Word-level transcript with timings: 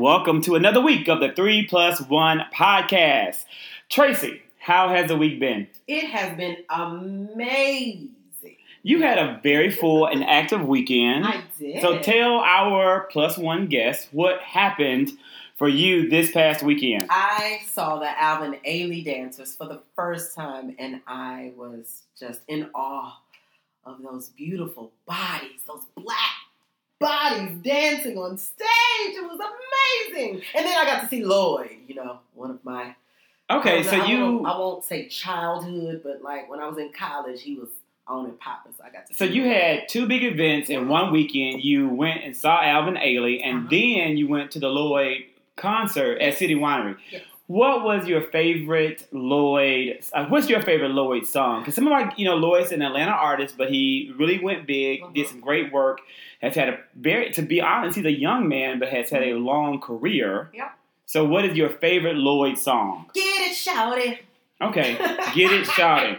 And 0.00 0.06
welcome 0.06 0.40
to 0.42 0.54
another 0.54 0.80
week 0.80 1.08
of 1.08 1.20
the 1.20 1.30
3 1.30 1.66
Plus 1.66 2.00
1 2.00 2.46
podcast. 2.54 3.44
Tracey, 3.90 4.40
how 4.58 4.88
has 4.88 5.08
the 5.08 5.16
week 5.16 5.38
been? 5.38 5.68
It 5.86 6.06
has 6.06 6.34
been 6.38 6.56
amazing. 6.70 8.08
You 8.82 9.02
had 9.02 9.18
a 9.18 9.38
very 9.42 9.70
full 9.70 10.06
and 10.06 10.24
active 10.24 10.66
weekend. 10.66 11.26
I 11.26 11.42
did. 11.58 11.82
So 11.82 11.98
tell 11.98 12.38
our 12.38 13.08
plus 13.10 13.36
one 13.36 13.66
guests 13.66 14.08
what 14.10 14.40
happened 14.40 15.10
for 15.58 15.68
you 15.68 16.08
this 16.08 16.30
past 16.30 16.62
weekend. 16.62 17.08
I 17.10 17.60
saw 17.68 17.98
the 17.98 18.08
Alvin 18.18 18.56
Ailey 18.66 19.04
dancers 19.04 19.54
for 19.54 19.66
the 19.66 19.82
first 19.94 20.34
time, 20.34 20.74
and 20.78 21.02
I 21.06 21.52
was 21.58 22.04
just 22.18 22.40
in 22.48 22.70
awe 22.74 23.20
of 23.84 24.00
those 24.02 24.30
beautiful 24.30 24.92
bodies, 25.06 25.60
those 25.66 25.84
black 25.94 26.16
bodies 27.00 27.58
dancing 27.62 28.16
on 28.18 28.36
stage. 28.38 28.66
It 29.16 29.22
was 29.24 29.40
amazing. 29.40 30.42
And 30.54 30.66
then 30.66 30.76
I 30.76 30.84
got 30.84 31.00
to 31.02 31.08
see 31.08 31.24
Lloyd, 31.24 31.70
you 31.88 31.94
know, 31.96 32.20
one 32.34 32.50
of 32.50 32.64
my 32.64 32.94
Okay, 33.50 33.82
so 33.82 33.96
I 33.96 34.06
you 34.06 34.20
won't, 34.20 34.46
I 34.46 34.56
won't 34.58 34.84
say 34.84 35.08
childhood, 35.08 36.02
but 36.04 36.22
like 36.22 36.48
when 36.48 36.60
I 36.60 36.68
was 36.68 36.78
in 36.78 36.92
college, 36.92 37.42
he 37.42 37.56
was 37.56 37.68
on 38.06 38.26
and 38.26 38.38
popping, 38.38 38.72
so 38.78 38.84
I 38.84 38.90
got 38.90 39.06
to. 39.08 39.14
so 39.14 39.24
you 39.24 39.42
him. 39.42 39.50
had 39.52 39.88
two 39.88 40.06
big 40.06 40.22
events 40.22 40.70
in 40.70 40.86
one 40.88 41.12
weekend. 41.12 41.64
You 41.64 41.88
went 41.88 42.22
and 42.22 42.36
saw 42.36 42.62
Alvin 42.62 42.94
Ailey, 42.94 43.40
and 43.42 43.58
Uh-huh. 43.60 43.66
then 43.70 44.16
you 44.16 44.28
went 44.28 44.52
to 44.52 44.60
the 44.60 44.68
Lloyd 44.68 45.22
concert 45.56 46.20
at 46.20 46.36
City 46.38 46.54
Winery. 46.54 46.96
Yes. 47.10 47.22
What 47.50 47.82
was 47.82 48.06
your 48.06 48.20
favorite 48.22 49.08
Lloyd? 49.10 50.04
Uh, 50.12 50.26
what's 50.26 50.48
your 50.48 50.62
favorite 50.62 50.90
Lloyd 50.92 51.26
song? 51.26 51.62
Because 51.62 51.74
some 51.74 51.84
of 51.88 51.92
our, 51.92 52.12
you 52.16 52.24
know, 52.24 52.36
Lloyd's 52.36 52.70
an 52.70 52.80
Atlanta 52.80 53.10
artist, 53.10 53.56
but 53.58 53.70
he 53.70 54.12
really 54.16 54.38
went 54.38 54.68
big, 54.68 55.00
did 55.14 55.26
Mhm. 55.26 55.28
some 55.30 55.40
great 55.40 55.72
work. 55.72 55.98
Has 56.42 56.54
had 56.54 56.68
a 56.68 56.78
very, 56.94 57.30
to 57.32 57.42
be 57.42 57.60
honest, 57.60 57.96
he's 57.96 58.04
a 58.04 58.12
young 58.12 58.46
man, 58.48 58.78
but 58.78 58.90
has 58.90 59.10
had 59.10 59.24
a 59.24 59.34
long 59.34 59.80
career. 59.80 60.48
Yep. 60.54 60.70
So, 61.06 61.24
what 61.24 61.44
is 61.44 61.56
your 61.56 61.70
favorite 61.70 62.14
Lloyd 62.14 62.56
song? 62.56 63.10
Get 63.14 63.50
it, 63.50 63.56
Shawty. 63.56 64.18
Okay, 64.62 64.94
get 65.34 65.50
it, 65.50 65.66
Shawty. 65.66 66.18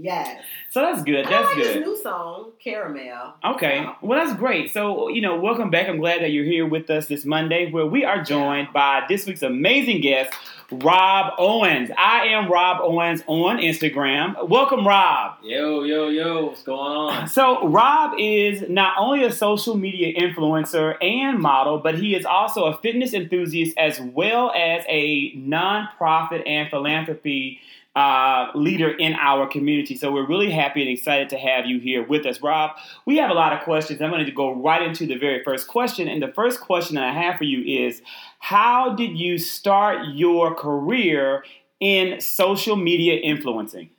Yes. 0.00 0.42
So 0.70 0.80
that's 0.80 1.02
good. 1.02 1.26
I 1.26 1.30
That's 1.30 1.46
like 1.48 1.56
good. 1.56 1.76
His 1.76 1.84
new 1.84 1.96
song, 2.02 2.52
Caramel. 2.62 3.34
Okay, 3.44 3.84
So, 3.84 4.06
well 4.06 4.24
that's 4.24 4.38
great. 4.38 4.72
So 4.72 5.08
you 5.08 5.20
know, 5.20 5.38
welcome 5.38 5.70
back. 5.70 5.88
I'm 5.88 5.98
glad 5.98 6.22
that 6.22 6.30
you're 6.30 6.44
here 6.44 6.66
with 6.66 6.88
us 6.90 7.06
this 7.06 7.24
Monday, 7.24 7.70
where 7.70 7.86
we 7.86 8.04
are 8.04 8.22
joined 8.22 8.68
by 8.72 9.04
this 9.08 9.26
week's 9.26 9.42
amazing 9.42 10.00
guest, 10.00 10.32
Rob 10.70 11.34
Owens. 11.38 11.90
I 11.98 12.26
am 12.28 12.50
Rob 12.50 12.78
Owens 12.80 13.22
on 13.26 13.58
Instagram. 13.58 14.48
Welcome, 14.48 14.86
Rob. 14.86 15.36
Yo, 15.42 15.82
yo, 15.82 16.08
yo, 16.08 16.46
what's 16.46 16.62
going 16.62 16.78
on? 16.78 17.28
So 17.32 17.66
Rob 17.68 18.14
is 18.18 18.64
not 18.68 18.94
only 18.98 19.24
a 19.24 19.32
social 19.32 19.76
media 19.76 20.18
influencer 20.18 20.96
and 21.02 21.38
model, 21.38 21.78
but 21.78 21.98
he 21.98 22.14
is 22.14 22.24
also 22.24 22.64
a 22.64 22.78
fitness 22.78 23.12
enthusiast 23.14 23.76
as 23.78 24.00
well 24.00 24.50
as 24.52 24.84
a 24.88 25.34
nonprofit 25.36 26.42
and 26.46 26.68
philanthropy 26.70 27.60
uh, 27.94 28.46
leader 28.54 28.90
in 28.90 29.14
our 29.14 29.46
community. 29.46 29.96
So 29.96 30.12
we're 30.12 30.26
really 30.26 30.50
happy 30.50 30.80
and 30.80 30.90
excited 30.90 31.28
to 31.30 31.38
have 31.38 31.66
you 31.66 31.78
here 31.78 32.02
with 32.02 32.24
us, 32.24 32.40
Rob. 32.40 32.72
We 33.04 33.18
have 33.18 33.30
a 33.30 33.34
lot 33.34 33.52
of 33.52 33.60
questions. 33.60 34.00
I'm 34.00 34.10
going 34.10 34.24
to 34.24 34.32
go 34.32 34.54
right 34.54 34.82
into 34.82 35.06
the 35.06 35.16
very 35.16 35.42
first 35.44 35.68
question, 35.68 36.08
and 36.08 36.22
the 36.22 36.32
first 36.32 36.60
question 36.60 36.94
that 36.94 37.04
I 37.04 37.12
have 37.12 37.36
for 37.36 37.44
you 37.44 37.86
is, 37.86 38.00
how 38.38 38.94
did 38.94 39.18
you 39.18 39.38
start 39.38 40.06
your 40.14 40.54
career 40.54 41.44
in 41.80 42.20
social 42.20 42.76
media 42.76 43.14
influencing? 43.14 43.90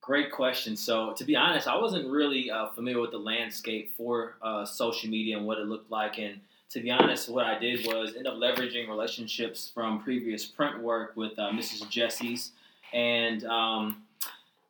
Great 0.00 0.32
question. 0.32 0.76
So, 0.76 1.12
to 1.12 1.24
be 1.24 1.36
honest, 1.36 1.68
I 1.68 1.78
wasn't 1.78 2.10
really 2.10 2.50
uh, 2.50 2.70
familiar 2.70 3.00
with 3.00 3.12
the 3.12 3.18
landscape 3.18 3.92
for 3.96 4.34
uh, 4.42 4.64
social 4.64 5.08
media 5.08 5.36
and 5.36 5.46
what 5.46 5.58
it 5.58 5.66
looked 5.68 5.92
like. 5.92 6.18
And 6.18 6.40
to 6.70 6.80
be 6.80 6.90
honest, 6.90 7.28
what 7.28 7.46
I 7.46 7.56
did 7.56 7.86
was 7.86 8.16
end 8.16 8.26
up 8.26 8.34
leveraging 8.34 8.88
relationships 8.88 9.70
from 9.72 10.02
previous 10.02 10.44
print 10.44 10.82
work 10.82 11.12
with 11.14 11.38
uh, 11.38 11.50
Mrs. 11.50 11.88
Jessie's. 11.88 12.50
And 12.92 13.44
um, 13.44 14.02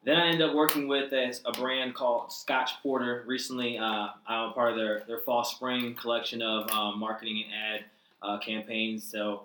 then 0.04 0.16
I 0.16 0.26
ended 0.26 0.48
up 0.48 0.54
working 0.54 0.88
with 0.88 1.12
a, 1.12 1.34
a 1.44 1.52
brand 1.52 1.94
called 1.94 2.32
Scotch 2.32 2.72
Porter. 2.82 3.24
Recently, 3.26 3.78
uh, 3.78 4.08
I'm 4.26 4.50
a 4.50 4.52
part 4.52 4.70
of 4.72 4.76
their, 4.76 5.04
their 5.06 5.18
fall 5.18 5.44
spring 5.44 5.94
collection 5.94 6.42
of 6.42 6.70
um, 6.70 6.98
marketing 6.98 7.44
and 7.44 7.54
ad 7.54 7.84
uh, 8.22 8.38
campaigns. 8.38 9.04
So, 9.04 9.42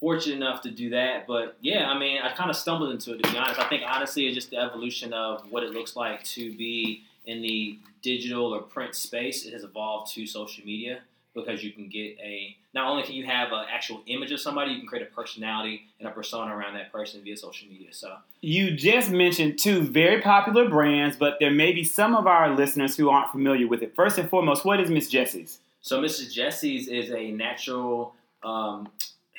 fortunate 0.00 0.36
enough 0.36 0.60
to 0.62 0.70
do 0.70 0.90
that. 0.90 1.26
But 1.26 1.56
yeah, 1.60 1.88
I 1.88 1.98
mean, 1.98 2.20
I 2.22 2.32
kind 2.32 2.50
of 2.50 2.56
stumbled 2.56 2.90
into 2.90 3.14
it 3.14 3.22
to 3.22 3.32
be 3.32 3.38
honest. 3.38 3.58
I 3.58 3.68
think 3.68 3.82
honestly, 3.86 4.26
it's 4.26 4.34
just 4.34 4.50
the 4.50 4.58
evolution 4.58 5.12
of 5.12 5.50
what 5.50 5.62
it 5.62 5.70
looks 5.70 5.96
like 5.96 6.22
to 6.24 6.54
be 6.56 7.04
in 7.24 7.40
the 7.42 7.78
digital 8.02 8.54
or 8.54 8.60
print 8.60 8.94
space. 8.94 9.46
It 9.46 9.52
has 9.52 9.64
evolved 9.64 10.12
to 10.14 10.26
social 10.26 10.64
media 10.64 11.00
because 11.36 11.62
you 11.62 11.70
can 11.70 11.88
get 11.88 12.18
a 12.18 12.56
not 12.74 12.90
only 12.90 13.04
can 13.04 13.14
you 13.14 13.26
have 13.26 13.52
an 13.52 13.66
actual 13.70 14.02
image 14.06 14.32
of 14.32 14.40
somebody, 14.40 14.72
you 14.72 14.78
can 14.78 14.88
create 14.88 15.06
a 15.06 15.14
personality 15.14 15.82
and 16.00 16.08
a 16.08 16.10
persona 16.10 16.56
around 16.56 16.74
that 16.74 16.90
person 16.90 17.20
via 17.22 17.36
social 17.36 17.68
media. 17.68 17.88
So 17.92 18.16
You 18.40 18.72
just 18.72 19.10
mentioned 19.10 19.58
two 19.58 19.82
very 19.82 20.20
popular 20.20 20.68
brands, 20.68 21.16
but 21.16 21.36
there 21.38 21.52
may 21.52 21.72
be 21.72 21.84
some 21.84 22.16
of 22.16 22.26
our 22.26 22.54
listeners 22.56 22.96
who 22.96 23.10
aren't 23.10 23.30
familiar 23.30 23.68
with 23.68 23.82
it. 23.82 23.94
First 23.94 24.18
and 24.18 24.28
foremost, 24.28 24.64
what 24.64 24.80
is 24.80 24.90
Miss 24.90 25.08
Jessie's? 25.08 25.60
So 25.82 26.02
Mrs. 26.02 26.32
Jessie's 26.32 26.88
is 26.88 27.12
a 27.12 27.30
natural 27.30 28.14
um, 28.42 28.88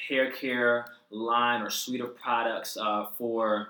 hair 0.07 0.31
care 0.31 0.85
line 1.09 1.61
or 1.61 1.69
suite 1.69 2.01
of 2.01 2.15
products 2.15 2.77
uh, 2.77 3.07
for 3.17 3.69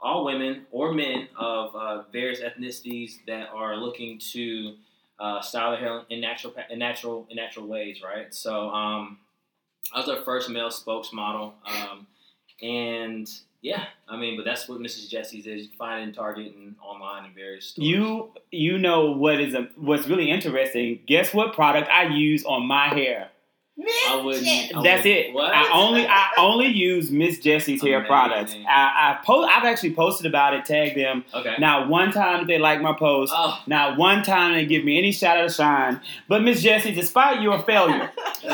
all 0.00 0.24
women 0.24 0.66
or 0.70 0.92
men 0.92 1.28
of 1.38 1.74
uh, 1.74 2.02
various 2.12 2.40
ethnicities 2.40 3.18
that 3.26 3.48
are 3.54 3.76
looking 3.76 4.18
to 4.18 4.74
uh, 5.20 5.40
style 5.40 5.72
their 5.72 5.80
hair 5.80 6.02
in 6.08 6.20
natural 6.20 6.54
in 6.70 6.78
natural 6.78 7.26
in 7.30 7.36
natural 7.36 7.66
ways, 7.66 8.00
right? 8.02 8.34
So 8.34 8.70
um, 8.70 9.18
I 9.94 10.00
was 10.00 10.08
our 10.08 10.22
first 10.22 10.48
male 10.48 10.70
spokesmodel, 10.70 11.52
um, 11.66 12.06
and 12.62 13.30
yeah, 13.60 13.84
I 14.08 14.16
mean, 14.16 14.36
but 14.36 14.46
that's 14.46 14.68
what 14.68 14.80
Mrs. 14.80 15.10
Jessie's 15.10 15.46
is. 15.46 15.62
You 15.62 15.68
can 15.68 15.76
find 15.76 16.16
it 16.16 16.18
in 16.18 16.46
and 16.46 16.76
online 16.82 17.26
in 17.26 17.34
various 17.34 17.66
stores. 17.66 17.86
You 17.86 18.30
you 18.50 18.78
know 18.78 19.12
what 19.12 19.40
is 19.40 19.54
a, 19.54 19.68
what's 19.76 20.08
really 20.08 20.30
interesting. 20.30 21.00
Guess 21.06 21.34
what 21.34 21.52
product 21.52 21.90
I 21.90 22.04
use 22.04 22.44
on 22.44 22.66
my 22.66 22.88
hair? 22.88 23.30
I 24.08 24.22
wouldn't. 24.24 24.82
That's 24.84 25.06
it. 25.06 25.32
What? 25.32 25.52
I 25.54 25.70
only 25.72 26.06
I 26.06 26.28
only 26.38 26.66
use 26.66 27.10
Miss 27.10 27.38
Jessie's 27.38 27.82
hair 27.82 27.98
Amazing. 27.98 28.08
products. 28.08 28.54
I, 28.68 29.18
I 29.20 29.24
post. 29.24 29.48
I've 29.50 29.64
actually 29.64 29.94
posted 29.94 30.26
about 30.26 30.54
it, 30.54 30.64
tagged 30.64 30.96
them. 30.96 31.24
okay. 31.32 31.54
Not 31.58 31.88
one 31.88 32.12
time 32.12 32.46
they 32.46 32.58
like 32.58 32.80
my 32.82 32.92
post. 32.98 33.32
Oh. 33.34 33.60
Not 33.66 33.96
one 33.98 34.22
time 34.22 34.54
they 34.54 34.66
give 34.66 34.84
me 34.84 34.98
any 34.98 35.12
shout 35.12 35.36
out 35.38 35.46
of 35.46 35.52
shine. 35.52 36.00
But 36.28 36.42
Miss 36.42 36.62
Jessie, 36.62 36.92
despite 36.92 37.40
your 37.42 37.62
failure 37.62 38.10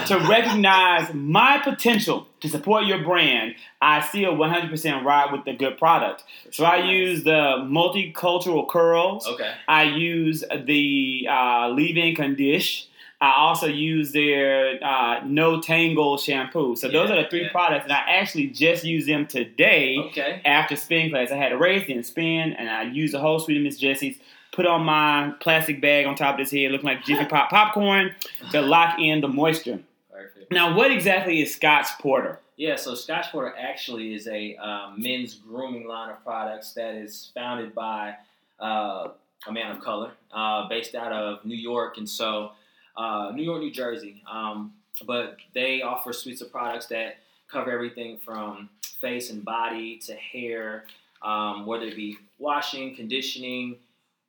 to 0.07 0.19
recognize 0.29 1.13
my 1.15 1.59
potential 1.63 2.27
to 2.41 2.49
support 2.49 2.85
your 2.85 3.03
brand, 3.03 3.55
I 3.81 4.01
still 4.03 4.35
100% 4.35 5.05
ride 5.05 5.33
with 5.33 5.45
the 5.45 5.55
good 5.55 5.79
product. 5.79 6.23
So 6.51 6.65
I 6.65 6.85
use 6.91 7.25
the 7.25 7.31
multicultural 7.63 8.69
curls. 8.69 9.27
Okay. 9.27 9.53
I 9.69 9.85
use 9.85 10.45
the 10.65 11.27
uh, 11.31 11.69
leave-in 11.71 12.15
condition. 12.15 12.89
I 13.21 13.33
also 13.39 13.67
use 13.67 14.13
their 14.13 14.83
uh, 14.85 15.21
no 15.25 15.61
tangle 15.61 16.19
shampoo. 16.19 16.77
So 16.77 16.89
those 16.89 17.11
are 17.11 17.23
the 17.23 17.29
three 17.29 17.45
yeah. 17.45 17.51
products, 17.51 17.85
and 17.85 17.93
I 17.93 18.03
actually 18.09 18.49
just 18.49 18.85
used 18.85 19.09
them 19.09 19.27
today 19.27 19.97
Okay. 20.09 20.43
after 20.45 20.77
spin 20.77 21.11
class. 21.11 21.31
I 21.31 21.37
had 21.37 21.53
a 21.53 21.57
race, 21.57 21.87
then 21.89 22.05
spin, 22.05 22.53
and 22.53 22.69
I 22.69 22.83
used 22.83 23.15
the 23.15 23.19
whole 23.19 23.39
suite 23.39 23.57
of 23.57 23.63
Miss 23.63 23.79
Jessie's. 23.79 24.19
Put 24.53 24.65
on 24.67 24.85
my 24.85 25.35
plastic 25.41 25.83
bag 25.83 26.07
on 26.07 26.15
top 26.15 26.35
of 26.35 26.39
this 26.39 26.51
head, 26.51 26.73
looking 26.73 26.87
like 26.87 27.05
Jiffy 27.05 27.25
Pop 27.31 27.51
popcorn, 27.51 28.15
to 28.53 28.63
lock 28.63 28.99
in 28.99 29.21
the 29.21 29.29
moisture. 29.29 29.81
Perfect. 30.11 30.51
Now, 30.51 30.75
what 30.75 30.91
exactly 30.91 31.43
is 31.43 31.55
Scotch 31.55 31.89
Porter? 32.01 32.39
Yeah, 32.57 32.77
so 32.77 32.95
Scotch 32.95 33.27
Porter 33.33 33.55
actually 33.59 34.15
is 34.15 34.27
a 34.29 34.57
um, 34.57 34.95
men's 34.97 35.35
grooming 35.35 35.87
line 35.87 36.11
of 36.11 36.25
products 36.25 36.73
that 36.73 36.95
is 36.95 37.31
founded 37.35 37.75
by 37.75 38.15
uh, 38.59 39.09
a 39.47 39.53
man 39.53 39.73
of 39.73 39.81
color, 39.83 40.13
uh, 40.33 40.67
based 40.69 40.95
out 40.95 41.13
of 41.13 41.45
New 41.45 41.57
York, 41.57 41.99
and 41.99 42.09
so 42.09 42.53
uh, 42.97 43.33
New 43.35 43.43
York, 43.43 43.61
New 43.61 43.71
Jersey. 43.71 44.23
Um, 44.31 44.73
but 45.07 45.37
they 45.55 45.83
offer 45.83 46.13
suites 46.13 46.41
of 46.41 46.51
products 46.51 46.87
that 46.87 47.19
cover 47.51 47.71
everything 47.71 48.19
from 48.19 48.69
face 49.01 49.31
and 49.31 49.45
body 49.45 49.99
to 50.07 50.15
hair, 50.15 50.85
um, 51.23 51.67
whether 51.67 51.85
it 51.85 51.97
be 51.97 52.17
washing, 52.39 52.97
conditioning, 52.97 53.77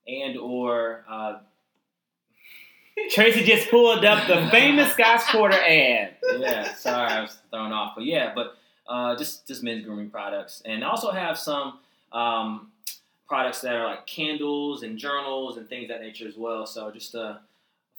and 0.07 0.37
or 0.37 1.03
uh, 1.09 1.37
Tracey 3.11 3.43
just 3.43 3.69
pulled 3.69 4.03
up 4.03 4.27
the 4.27 4.49
famous 4.49 4.91
Scotch 4.93 5.21
Porter 5.31 5.57
ad. 5.57 6.15
yeah, 6.37 6.73
sorry, 6.73 7.11
I 7.11 7.21
was 7.21 7.37
thrown 7.51 7.71
off. 7.71 7.93
But 7.95 8.05
yeah, 8.05 8.33
but 8.33 8.57
uh, 8.87 9.15
just 9.15 9.47
just 9.47 9.63
men's 9.63 9.85
grooming 9.85 10.09
products, 10.09 10.61
and 10.65 10.83
I 10.83 10.89
also 10.89 11.11
have 11.11 11.37
some 11.37 11.79
um, 12.11 12.71
products 13.27 13.61
that 13.61 13.75
are 13.75 13.85
like 13.85 14.07
candles 14.07 14.83
and 14.83 14.97
journals 14.97 15.57
and 15.57 15.67
things 15.69 15.89
that 15.89 16.01
nature 16.01 16.27
as 16.27 16.37
well. 16.37 16.65
So 16.65 16.89
just 16.91 17.13
a 17.15 17.39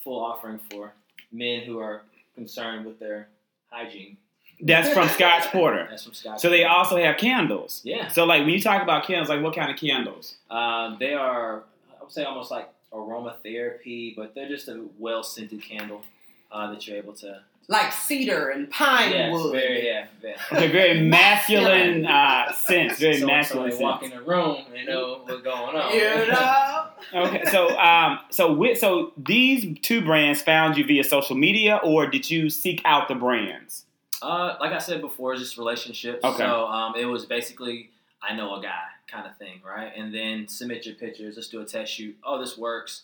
full 0.05 0.19
offering 0.25 0.61
for 0.71 0.93
men 1.33 1.63
who 1.63 1.79
are 1.79 2.03
concerned 2.35 2.87
with 2.87 2.99
their 2.99 3.29
hygiene. 3.71 4.17
That's 4.61 4.89
from 4.93 5.09
Scotch 5.09 5.45
Porter. 5.53 5.87
That's 5.91 6.05
from 6.05 6.15
Scotch. 6.15 6.41
So 6.41 6.51
they 6.51 6.65
also 6.65 6.97
have 6.97 7.17
candles. 7.17 7.81
yeah, 7.85 8.09
So 8.09 8.25
like 8.25 8.41
when 8.41 8.51
you 8.51 8.61
talk 8.61 8.83
about 8.83 9.07
candles, 9.07 9.29
like 9.29 9.43
what 9.43 9.55
kind 9.55 9.71
of 9.71 9.77
candles? 9.77 10.37
uh, 10.51 10.97
they 10.99 11.15
are 11.15 11.63
I 11.99 12.03
would 12.03 12.13
say 12.13 12.25
almost 12.25 12.51
like 12.51 12.69
aromatherapy, 12.93 14.17
but 14.17 14.35
they're 14.35 14.49
just 14.49 14.69
a 14.69 14.85
well 14.99 15.23
scented 15.23 15.63
candle. 15.63 16.03
uh, 16.51 16.71
that 16.73 16.87
you're 16.87 16.97
able 16.97 17.13
to. 17.13 17.41
Like 17.71 17.93
cedar 17.93 18.49
and 18.49 18.71
pine 18.71 19.11
Yes, 19.11 19.31
wood. 19.31 19.53
very, 19.53 19.87
yeah, 19.87 20.07
yeah. 20.25 20.37
Okay, 20.51 20.73
very 20.73 21.03
masculine 21.03 22.07
uh, 22.07 22.51
sense. 22.55 22.99
Very 22.99 23.19
so, 23.19 23.27
masculine 23.27 23.73
so 23.73 23.77
sense. 23.77 23.79
they 23.79 23.85
walk 23.85 24.03
in 24.05 24.11
the 24.11 24.23
room, 24.23 24.65
they 24.73 24.85
know 24.85 25.21
what's 25.23 25.43
going 25.43 25.77
on. 25.77 25.95
You 25.95 26.33
know? 26.33 26.87
Okay, 27.15 27.45
so 27.51 27.79
um, 27.79 28.21
so 28.31 28.55
with, 28.55 28.79
so 28.79 29.13
these 29.19 29.79
two 29.83 30.03
brands 30.03 30.41
found 30.41 30.79
you 30.79 30.85
via 30.85 31.05
social 31.05 31.37
media, 31.37 31.79
or 31.83 32.07
did 32.07 32.31
you 32.31 32.49
seek 32.49 32.81
out 32.87 33.07
the 33.09 33.15
brands? 33.15 33.85
Uh, 34.23 34.57
like 34.61 34.73
I 34.73 34.79
said 34.79 35.03
before, 35.03 35.35
it's 35.35 35.43
just 35.43 35.59
relationships. 35.59 36.25
Okay. 36.25 36.39
So 36.39 36.67
um, 36.67 36.95
it 36.97 37.05
was 37.05 37.27
basically 37.27 37.91
I 38.23 38.35
know 38.35 38.55
a 38.57 38.63
guy 38.63 38.85
kind 39.07 39.27
of 39.27 39.37
thing, 39.37 39.61
right? 39.65 39.93
And 39.97 40.15
then 40.15 40.49
submit 40.49 40.87
your 40.87 40.95
pictures. 40.95 41.37
Let's 41.37 41.49
do 41.49 41.61
a 41.61 41.65
test 41.65 41.93
shoot. 41.93 42.17
Oh, 42.25 42.39
this 42.41 42.59
works. 42.59 43.03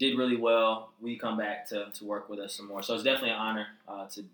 Did 0.00 0.18
really 0.18 0.36
well. 0.36 0.90
We 1.00 1.16
come 1.16 1.36
back 1.36 1.68
to, 1.68 1.90
to 1.92 2.04
work 2.04 2.28
with 2.28 2.40
us 2.40 2.54
some 2.54 2.66
more. 2.66 2.82
So 2.82 2.94
it's 2.94 3.04
definitely 3.04 3.30
an 3.30 3.36
honor 3.36 3.66
uh, 3.86 4.06
to 4.06 4.24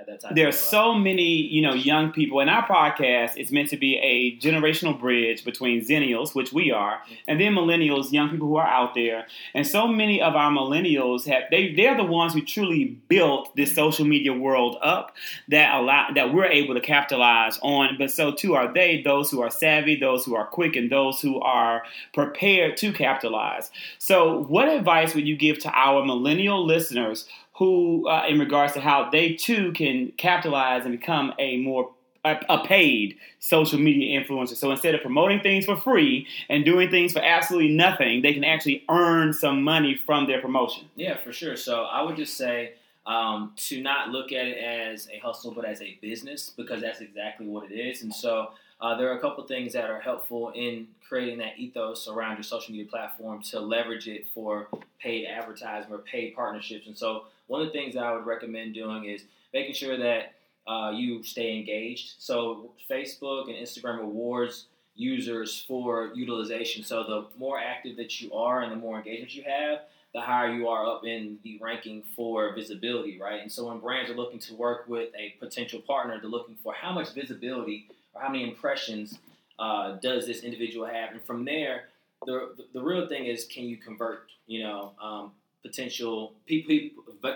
have 0.00 0.06
that 0.06 0.20
type. 0.20 0.34
There 0.34 0.48
are 0.48 0.52
so 0.52 0.94
many, 0.94 1.36
you 1.36 1.62
know, 1.62 1.74
young 1.74 2.12
people. 2.12 2.40
And 2.40 2.50
our 2.50 2.66
podcast 2.66 3.36
is 3.36 3.52
meant 3.52 3.68
to 3.70 3.76
be 3.76 3.96
a 3.98 4.36
generational 4.38 4.98
bridge 4.98 5.44
between 5.44 5.84
Xennials, 5.84 6.34
which 6.34 6.52
we 6.52 6.70
are, 6.70 6.98
mm-hmm. 6.98 7.14
and 7.28 7.40
then 7.40 7.54
millennials, 7.54 8.12
young 8.12 8.30
people 8.30 8.48
who 8.48 8.56
are 8.56 8.66
out 8.66 8.94
there. 8.94 9.26
And 9.54 9.66
so 9.66 9.86
many 9.86 10.20
of 10.20 10.34
our 10.34 10.50
millennials 10.50 11.26
have 11.26 11.44
they 11.50 11.74
they're 11.74 11.96
the 11.96 12.04
ones 12.04 12.34
who 12.34 12.42
truly 12.42 12.84
built 13.08 13.54
this 13.56 13.74
social 13.74 14.06
media 14.06 14.32
world 14.32 14.76
up 14.82 15.14
that 15.48 15.74
allow 15.74 16.10
that 16.14 16.32
we're 16.32 16.46
able 16.46 16.74
to 16.74 16.80
capitalize 16.80 17.58
on. 17.62 17.96
But 17.98 18.10
so 18.10 18.32
too 18.32 18.54
are 18.54 18.72
they, 18.72 19.02
those 19.02 19.30
who 19.30 19.40
are 19.42 19.50
savvy, 19.50 19.96
those 19.96 20.24
who 20.24 20.34
are 20.34 20.46
quick, 20.46 20.76
and 20.76 20.90
those 20.90 21.20
who 21.20 21.40
are 21.40 21.82
prepared 22.12 22.76
to 22.78 22.92
capitalize. 22.92 23.70
So, 23.98 24.42
what 24.44 24.68
advice 24.68 25.14
would 25.14 25.26
you 25.26 25.36
give 25.36 25.58
to 25.60 25.70
our 25.70 26.04
millennial 26.04 26.64
listeners 26.64 27.26
who, 27.60 28.08
uh, 28.08 28.24
in 28.26 28.38
regards 28.38 28.72
to 28.72 28.80
how 28.80 29.10
they 29.10 29.34
too 29.34 29.70
can 29.72 30.10
capitalize 30.16 30.86
and 30.86 30.92
become 30.98 31.34
a 31.38 31.58
more 31.58 31.90
a, 32.24 32.64
paid 32.64 33.18
social 33.38 33.78
media 33.78 34.18
influencer? 34.18 34.56
So 34.56 34.70
instead 34.70 34.94
of 34.94 35.02
promoting 35.02 35.40
things 35.40 35.66
for 35.66 35.76
free 35.76 36.26
and 36.48 36.64
doing 36.64 36.90
things 36.90 37.12
for 37.12 37.18
absolutely 37.18 37.74
nothing, 37.74 38.22
they 38.22 38.32
can 38.32 38.44
actually 38.44 38.82
earn 38.88 39.34
some 39.34 39.62
money 39.62 39.94
from 40.06 40.26
their 40.26 40.40
promotion. 40.40 40.86
Yeah, 40.96 41.18
for 41.18 41.34
sure. 41.34 41.54
So 41.54 41.82
I 41.82 42.00
would 42.00 42.16
just 42.16 42.38
say 42.38 42.72
um, 43.04 43.52
to 43.56 43.82
not 43.82 44.08
look 44.08 44.32
at 44.32 44.46
it 44.46 44.56
as 44.56 45.10
a 45.12 45.18
hustle, 45.18 45.52
but 45.52 45.66
as 45.66 45.82
a 45.82 45.98
business, 46.00 46.54
because 46.56 46.80
that's 46.80 47.02
exactly 47.02 47.46
what 47.46 47.70
it 47.70 47.74
is. 47.74 48.02
And 48.02 48.14
so 48.14 48.52
uh, 48.80 48.96
there 48.96 49.12
are 49.12 49.18
a 49.18 49.20
couple 49.20 49.46
things 49.46 49.74
that 49.74 49.90
are 49.90 50.00
helpful 50.00 50.50
in 50.54 50.88
creating 51.06 51.36
that 51.40 51.58
ethos 51.58 52.08
around 52.08 52.36
your 52.36 52.42
social 52.42 52.72
media 52.72 52.88
platform 52.88 53.42
to 53.42 53.60
leverage 53.60 54.08
it 54.08 54.28
for 54.32 54.68
paid 54.98 55.26
advertising 55.26 55.92
or 55.92 55.98
paid 55.98 56.34
partnerships. 56.34 56.86
And 56.86 56.96
so 56.96 57.24
one 57.50 57.62
of 57.62 57.66
the 57.66 57.72
things 57.72 57.96
I 57.96 58.12
would 58.12 58.26
recommend 58.26 58.74
doing 58.74 59.04
is 59.06 59.24
making 59.52 59.74
sure 59.74 59.96
that 59.98 60.34
uh, 60.68 60.92
you 60.94 61.22
stay 61.24 61.56
engaged. 61.58 62.14
So 62.18 62.70
Facebook 62.88 63.48
and 63.48 63.56
Instagram 63.56 63.98
rewards 63.98 64.66
users 64.94 65.64
for 65.66 66.12
utilization. 66.14 66.84
So 66.84 67.02
the 67.02 67.26
more 67.38 67.58
active 67.58 67.96
that 67.96 68.20
you 68.20 68.32
are 68.32 68.62
and 68.62 68.70
the 68.70 68.76
more 68.76 68.98
engagement 68.98 69.34
you 69.34 69.42
have, 69.42 69.80
the 70.14 70.20
higher 70.20 70.52
you 70.52 70.68
are 70.68 70.86
up 70.86 71.04
in 71.04 71.38
the 71.42 71.58
ranking 71.60 72.04
for 72.14 72.54
visibility, 72.54 73.18
right? 73.20 73.40
And 73.40 73.50
so 73.50 73.66
when 73.66 73.80
brands 73.80 74.10
are 74.10 74.14
looking 74.14 74.38
to 74.40 74.54
work 74.54 74.88
with 74.88 75.08
a 75.16 75.34
potential 75.44 75.80
partner, 75.80 76.18
they're 76.20 76.30
looking 76.30 76.56
for 76.62 76.72
how 76.72 76.92
much 76.92 77.14
visibility 77.14 77.88
or 78.14 78.22
how 78.22 78.28
many 78.28 78.44
impressions 78.44 79.18
uh, 79.58 79.96
does 80.08 80.26
this 80.26 80.42
individual 80.42 80.86
have, 80.86 81.12
and 81.12 81.22
from 81.22 81.44
there, 81.44 81.84
the 82.26 82.54
the 82.72 82.82
real 82.82 83.06
thing 83.08 83.26
is 83.26 83.44
can 83.44 83.64
you 83.64 83.76
convert, 83.76 84.30
you 84.46 84.62
know, 84.62 84.92
um, 85.02 85.32
potential 85.62 86.34
people, 86.46 86.76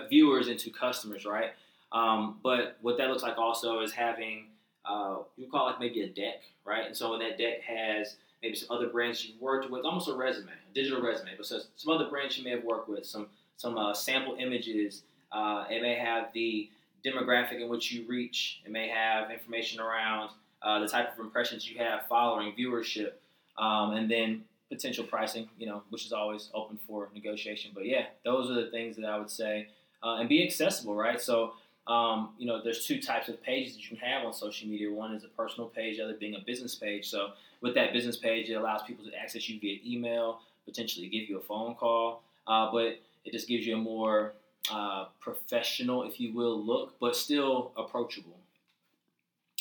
viewers 0.09 0.47
into 0.47 0.69
customers, 0.69 1.25
right? 1.25 1.51
Um, 1.91 2.39
but 2.43 2.77
what 2.81 2.97
that 2.97 3.09
looks 3.09 3.23
like 3.23 3.37
also 3.37 3.81
is 3.81 3.91
having 3.91 4.47
uh, 4.85 5.17
you 5.35 5.47
call 5.47 5.67
it 5.67 5.71
like 5.71 5.79
maybe 5.79 6.01
a 6.01 6.07
deck, 6.07 6.41
right? 6.63 6.85
And 6.85 6.95
so 6.95 7.11
when 7.11 7.19
that 7.19 7.37
deck 7.37 7.61
has 7.61 8.17
maybe 8.41 8.55
some 8.55 8.75
other 8.75 8.87
brands 8.87 9.25
you've 9.25 9.41
worked 9.41 9.69
with, 9.69 9.83
almost 9.85 10.07
a 10.07 10.13
resume, 10.13 10.49
a 10.49 10.73
digital 10.73 11.01
resume, 11.01 11.31
but 11.35 11.45
so 11.45 11.59
some 11.75 11.93
other 11.93 12.09
brands 12.09 12.37
you 12.37 12.43
may 12.43 12.51
have 12.51 12.63
worked 12.63 12.89
with, 12.89 13.05
some 13.05 13.27
some 13.57 13.77
uh, 13.77 13.93
sample 13.93 14.35
images. 14.37 15.03
Uh, 15.31 15.65
it 15.69 15.81
may 15.81 15.95
have 15.95 16.31
the 16.33 16.69
demographic 17.05 17.61
in 17.61 17.69
which 17.69 17.91
you 17.91 18.05
reach. 18.07 18.61
It 18.65 18.71
may 18.71 18.89
have 18.89 19.31
information 19.31 19.79
around 19.79 20.29
uh, 20.61 20.79
the 20.79 20.87
type 20.87 21.13
of 21.13 21.23
impressions 21.23 21.69
you 21.69 21.77
have 21.77 22.07
following 22.07 22.53
viewership, 22.57 23.13
um, 23.57 23.93
and 23.93 24.11
then 24.11 24.43
potential 24.69 25.03
pricing. 25.05 25.47
You 25.57 25.67
know, 25.67 25.83
which 25.89 26.05
is 26.05 26.13
always 26.13 26.49
open 26.53 26.79
for 26.87 27.09
negotiation. 27.13 27.71
But 27.73 27.85
yeah, 27.85 28.05
those 28.23 28.49
are 28.49 28.55
the 28.55 28.71
things 28.71 28.95
that 28.97 29.05
I 29.05 29.17
would 29.17 29.31
say, 29.31 29.67
uh, 30.03 30.17
and 30.19 30.29
be 30.29 30.43
accessible, 30.43 30.95
right? 30.95 31.19
So. 31.21 31.53
Um, 31.87 32.29
you 32.39 32.47
know, 32.47 32.63
there's 32.63 32.83
two 32.83 32.99
types 32.99 33.29
of 33.29 33.39
pages 33.43 33.75
that 33.75 33.83
you 33.83 33.89
can 33.89 33.97
have 33.97 34.25
on 34.25 34.33
social 34.33 34.67
media. 34.67 34.91
One 34.91 35.13
is 35.13 35.23
a 35.23 35.27
personal 35.27 35.69
page, 35.69 35.97
the 35.97 36.05
other 36.05 36.15
being 36.15 36.33
a 36.33 36.39
business 36.43 36.73
page. 36.73 37.07
So 37.07 37.33
with 37.61 37.75
that 37.75 37.93
business 37.93 38.17
page, 38.17 38.49
it 38.49 38.55
allows 38.55 38.81
people 38.81 39.05
to 39.05 39.15
access 39.15 39.47
you 39.47 39.59
via 39.59 39.77
email, 39.85 40.39
potentially 40.65 41.07
give 41.09 41.29
you 41.29 41.37
a 41.37 41.41
phone 41.41 41.75
call, 41.75 42.23
uh, 42.47 42.71
but 42.71 42.99
it 43.23 43.31
just 43.31 43.47
gives 43.47 43.67
you 43.67 43.75
a 43.75 43.77
more 43.77 44.33
uh, 44.71 45.05
professional, 45.19 46.03
if 46.03 46.19
you 46.19 46.33
will, 46.33 46.59
look, 46.59 46.95
but 46.99 47.15
still 47.15 47.71
approachable. 47.77 48.37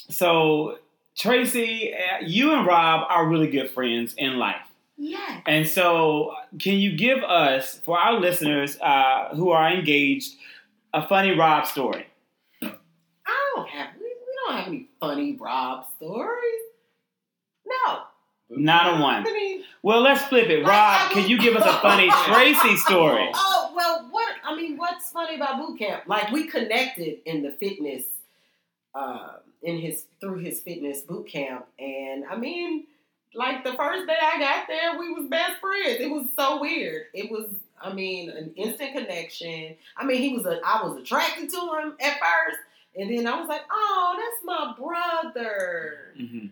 So 0.08 0.78
Tracey, 1.14 1.92
uh, 1.94 2.24
you 2.24 2.52
and 2.52 2.66
Rob 2.66 3.06
are 3.10 3.26
really 3.26 3.48
good 3.48 3.70
friends 3.70 4.14
in 4.16 4.38
life. 4.38 4.66
Yeah. 4.96 5.40
And 5.46 5.66
so, 5.66 6.34
can 6.60 6.74
you 6.74 6.96
give 6.96 7.22
us, 7.24 7.80
for 7.84 7.98
our 7.98 8.18
listeners 8.20 8.78
uh, 8.80 9.34
who 9.34 9.50
are 9.50 9.68
engaged, 9.70 10.34
a 10.92 11.06
funny 11.06 11.32
Rob 11.36 11.66
story? 11.66 12.06
I 12.62 13.52
don't 13.56 13.68
have 13.68 13.90
we, 13.98 14.06
we 14.06 14.32
don't 14.46 14.56
have 14.56 14.66
any 14.68 14.88
funny 15.00 15.36
Rob 15.36 15.84
stories. 15.96 16.60
No. 17.66 18.02
Not 18.50 18.98
a 18.98 19.02
one. 19.02 19.26
I 19.26 19.32
mean, 19.32 19.64
Well, 19.82 20.00
let's 20.02 20.22
flip 20.24 20.48
it. 20.48 20.60
Rob, 20.62 20.68
I 20.70 21.12
can 21.12 21.28
you 21.28 21.38
give 21.38 21.56
us 21.56 21.64
a 21.66 21.78
funny 21.82 22.08
Tracey 22.26 22.76
story? 22.76 23.30
oh 23.34 23.72
well, 23.74 24.06
what 24.10 24.34
I 24.44 24.54
mean, 24.54 24.76
what's 24.76 25.10
funny 25.10 25.36
about 25.36 25.58
boot 25.58 25.78
camp? 25.78 26.04
Like 26.06 26.30
we 26.30 26.46
connected 26.46 27.18
in 27.24 27.42
the 27.42 27.52
fitness, 27.52 28.04
uh, 28.94 29.38
in 29.62 29.78
his 29.78 30.04
through 30.20 30.38
his 30.38 30.60
fitness 30.60 31.00
boot 31.00 31.26
camp, 31.26 31.66
and 31.78 32.24
I 32.30 32.36
mean, 32.36 32.84
like 33.34 33.64
the 33.64 33.72
first 33.74 34.06
day 34.06 34.16
I 34.22 34.38
got 34.38 34.66
there, 34.68 34.98
we 34.98 35.12
was 35.12 35.26
best 35.28 35.60
friends. 35.60 36.00
It 36.00 36.10
was 36.10 36.26
so 36.38 36.60
weird. 36.60 37.06
It 37.12 37.30
was, 37.30 37.46
I 37.80 37.92
mean, 37.92 38.30
an 38.30 38.52
instant 38.56 38.92
connection. 38.94 39.74
I 39.96 40.04
mean, 40.04 40.20
he 40.22 40.34
was 40.36 40.46
a, 40.46 40.60
I 40.64 40.82
was 40.84 40.96
attracted 41.00 41.50
to 41.50 41.56
him 41.56 41.94
at 42.00 42.12
first, 42.18 42.58
and 42.96 43.10
then 43.10 43.26
I 43.26 43.38
was 43.38 43.48
like, 43.48 43.62
oh, 43.70 44.16
that's 44.18 44.44
my 44.44 44.74
brother. 44.78 46.14
Mhm. 46.18 46.50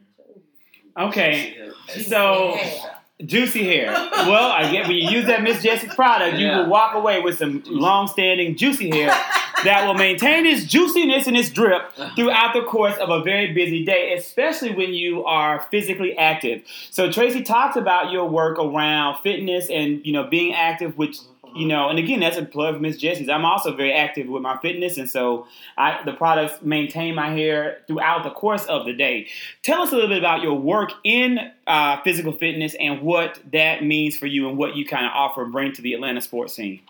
Okay, 0.99 1.71
Juicy 1.89 2.03
So- 2.11 2.53
hair. 2.57 2.99
juicy 3.25 3.65
hair. 3.65 3.93
Well, 4.12 4.51
I 4.53 4.71
get 4.71 4.87
when 4.87 4.97
you 4.97 5.09
use 5.11 5.27
that 5.27 5.43
Miss 5.43 5.62
Jessie's 5.62 5.95
product, 5.95 6.37
you 6.39 6.47
Yeah. 6.47 6.59
will 6.62 6.69
walk 6.69 6.95
away 6.95 7.21
with 7.21 7.39
some 7.39 7.62
long-standing 7.67 8.57
juicy 8.57 8.91
hair 8.91 9.09
that 9.64 9.87
will 9.87 9.95
maintain 9.95 10.47
its 10.47 10.64
juiciness 10.64 11.26
and 11.26 11.37
its 11.37 11.50
drip 11.50 11.83
throughout 12.16 12.54
the 12.54 12.62
course 12.62 12.97
of 12.99 13.11
a 13.11 13.23
very 13.23 13.52
busy 13.52 13.85
day, 13.85 14.14
especially 14.14 14.75
when 14.75 14.92
you 14.92 15.25
are 15.25 15.62
physically 15.71 16.16
active. 16.16 16.62
So 16.90 17.11
Tracey 17.11 17.42
talks 17.42 17.76
about 17.76 18.11
your 18.12 18.28
work 18.28 18.59
around 18.59 19.23
fitness 19.23 19.69
and 19.71 20.04
you 20.04 20.12
know 20.12 20.25
being 20.25 20.54
active, 20.54 20.97
which 20.97 21.19
you 21.54 21.66
know, 21.66 21.88
and 21.88 21.99
again, 21.99 22.21
that's 22.21 22.37
a 22.37 22.45
plug 22.45 22.76
for 22.76 22.81
Miss 22.81 22.97
Jessie's. 22.97 23.28
I'm 23.28 23.45
also 23.45 23.75
very 23.75 23.92
active 23.92 24.26
with 24.26 24.42
my 24.42 24.59
fitness, 24.59 24.97
and 24.97 25.09
so 25.09 25.47
I, 25.76 26.02
the 26.04 26.12
products 26.12 26.62
maintain 26.62 27.14
my 27.14 27.31
hair 27.31 27.83
throughout 27.87 28.25
the 28.25 28.31
course 28.31 28.64
of 28.66 28.87
the 28.87 28.92
day. 28.92 29.28
Tell 29.62 29.83
us 29.83 29.92
a 29.92 29.95
little 29.95 30.09
bit 30.09 30.19
about 30.19 30.42
your 30.42 30.54
work 30.54 30.92
in 31.04 31.38
uh, 31.66 32.00
physical 32.02 32.33
fitness 32.33 32.75
and 32.81 33.02
what 33.02 33.38
that 33.52 33.85
means 33.85 34.16
for 34.16 34.26
you, 34.26 34.49
and 34.49 34.57
what 34.57 34.76
you 34.76 34.87
kind 34.87 35.07
of 35.07 35.12
offer 35.12 35.42
and 35.42 35.52
bring 35.52 35.73
to 35.73 35.83
the 35.83 35.92
Atlanta 35.95 36.21
sports 36.21 36.54
scene. 36.54 36.81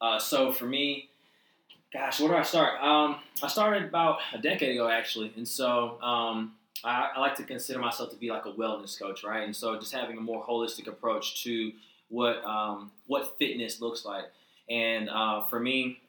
Uh, 0.00 0.18
so 0.18 0.52
for 0.52 0.66
me, 0.66 1.08
gosh, 1.92 2.20
where 2.20 2.30
do 2.30 2.36
I 2.36 2.42
start? 2.42 2.80
Um, 2.80 3.16
I 3.42 3.48
started 3.48 3.84
about 3.84 4.18
a 4.32 4.38
decade 4.38 4.74
ago, 4.74 4.88
actually, 4.88 5.32
and 5.36 5.46
so 5.46 6.00
um, 6.02 6.54
I, 6.84 7.10
I 7.16 7.20
like 7.20 7.34
to 7.36 7.44
consider 7.44 7.78
myself 7.78 8.10
to 8.10 8.16
be 8.16 8.30
like 8.30 8.46
a 8.46 8.52
wellness 8.52 8.98
coach, 8.98 9.24
right? 9.24 9.44
And 9.44 9.54
so 9.54 9.78
just 9.78 9.92
having 9.92 10.18
a 10.18 10.20
more 10.20 10.44
holistic 10.44 10.86
approach 10.86 11.42
to 11.44 11.72
what 12.08 12.44
um, 12.44 12.90
what 13.06 13.36
fitness 13.38 13.80
looks 13.80 14.04
like. 14.04 14.24
And 14.68 15.08
uh, 15.08 15.42
for 15.44 15.60
me, 15.60 16.00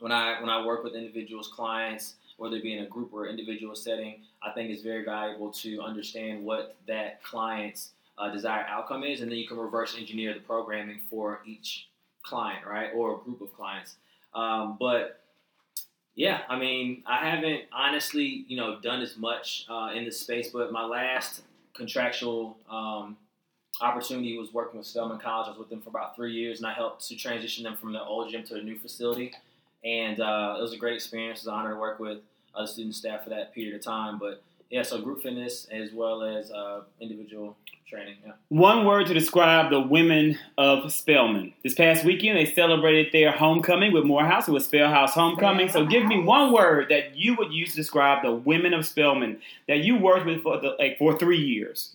when 0.00 0.12
I 0.12 0.40
when 0.40 0.50
I 0.50 0.64
work 0.64 0.84
with 0.84 0.94
individuals, 0.94 1.48
clients, 1.48 2.14
whether 2.36 2.56
it 2.56 2.62
be 2.62 2.76
in 2.76 2.84
a 2.84 2.88
group 2.88 3.12
or 3.12 3.28
individual 3.28 3.74
setting, 3.74 4.22
I 4.42 4.50
think 4.50 4.70
it's 4.70 4.82
very 4.82 5.04
valuable 5.04 5.50
to 5.52 5.80
understand 5.80 6.44
what 6.44 6.76
that 6.86 7.22
client's 7.22 7.90
uh, 8.18 8.30
desired 8.30 8.66
outcome 8.68 9.04
is, 9.04 9.20
and 9.20 9.30
then 9.30 9.38
you 9.38 9.46
can 9.46 9.58
reverse 9.58 9.96
engineer 9.96 10.34
the 10.34 10.40
programming 10.40 11.00
for 11.08 11.40
each 11.46 11.88
client, 12.22 12.66
right, 12.66 12.90
or 12.94 13.14
a 13.14 13.18
group 13.18 13.40
of 13.40 13.54
clients. 13.54 13.96
Um, 14.34 14.76
but 14.78 15.20
yeah, 16.14 16.42
I 16.48 16.58
mean, 16.58 17.02
I 17.06 17.28
haven't 17.30 17.62
honestly, 17.72 18.44
you 18.48 18.56
know, 18.56 18.80
done 18.80 19.00
as 19.00 19.16
much 19.16 19.66
uh, 19.68 19.90
in 19.94 20.04
this 20.04 20.20
space. 20.20 20.50
But 20.50 20.72
my 20.72 20.84
last 20.84 21.42
contractual 21.74 22.56
um, 22.68 23.16
opportunity 23.80 24.36
was 24.38 24.52
working 24.52 24.78
with 24.78 24.86
Spelman 24.86 25.18
College. 25.18 25.46
I 25.46 25.50
was 25.50 25.58
with 25.58 25.70
them 25.70 25.80
for 25.80 25.90
about 25.90 26.14
three 26.16 26.32
years, 26.32 26.58
and 26.58 26.66
I 26.66 26.74
helped 26.74 27.06
to 27.08 27.16
transition 27.16 27.64
them 27.64 27.76
from 27.76 27.92
the 27.92 28.02
old 28.02 28.30
gym 28.30 28.44
to 28.44 28.56
a 28.56 28.62
new 28.62 28.78
facility. 28.78 29.32
and 29.84 30.20
uh, 30.20 30.56
it 30.58 30.62
was 30.62 30.72
a 30.72 30.76
great 30.76 30.94
experience. 30.94 31.40
It 31.40 31.42
was 31.42 31.46
an 31.48 31.54
honor 31.54 31.74
to 31.74 31.80
work 31.80 31.98
with 32.00 32.18
other 32.54 32.66
student 32.66 32.94
staff 32.94 33.24
for 33.24 33.30
that 33.30 33.54
period 33.54 33.74
of 33.74 33.82
time. 33.82 34.18
But 34.18 34.42
yeah, 34.70 34.82
so 34.82 35.00
group 35.00 35.22
fitness 35.22 35.66
as 35.72 35.92
well 35.92 36.22
as 36.22 36.50
uh, 36.52 36.82
individual 37.00 37.56
training. 37.88 38.14
Yeah. 38.24 38.32
One 38.48 38.86
word 38.86 39.08
to 39.08 39.14
describe 39.14 39.70
the 39.70 39.80
women 39.80 40.38
of 40.56 40.92
Spelman. 40.92 41.52
This 41.64 41.74
past 41.74 42.04
weekend, 42.04 42.38
they 42.38 42.46
celebrated 42.46 43.12
their 43.12 43.32
homecoming 43.32 43.92
with 43.92 44.04
Morehouse. 44.04 44.46
It 44.46 44.52
was 44.52 44.66
Spellhouse 44.66 45.12
Homecoming. 45.12 45.68
So, 45.68 45.84
give 45.84 46.06
me 46.06 46.20
one 46.20 46.52
word 46.52 46.86
that 46.90 47.16
you 47.16 47.34
would 47.36 47.52
use 47.52 47.70
to 47.70 47.76
describe 47.76 48.22
the 48.22 48.32
women 48.32 48.72
of 48.72 48.86
Spelman 48.86 49.40
that 49.66 49.78
you 49.78 49.98
worked 49.98 50.26
with 50.26 50.42
for 50.42 50.60
the, 50.60 50.76
like 50.78 50.98
for 50.98 51.18
three 51.18 51.40
years. 51.40 51.92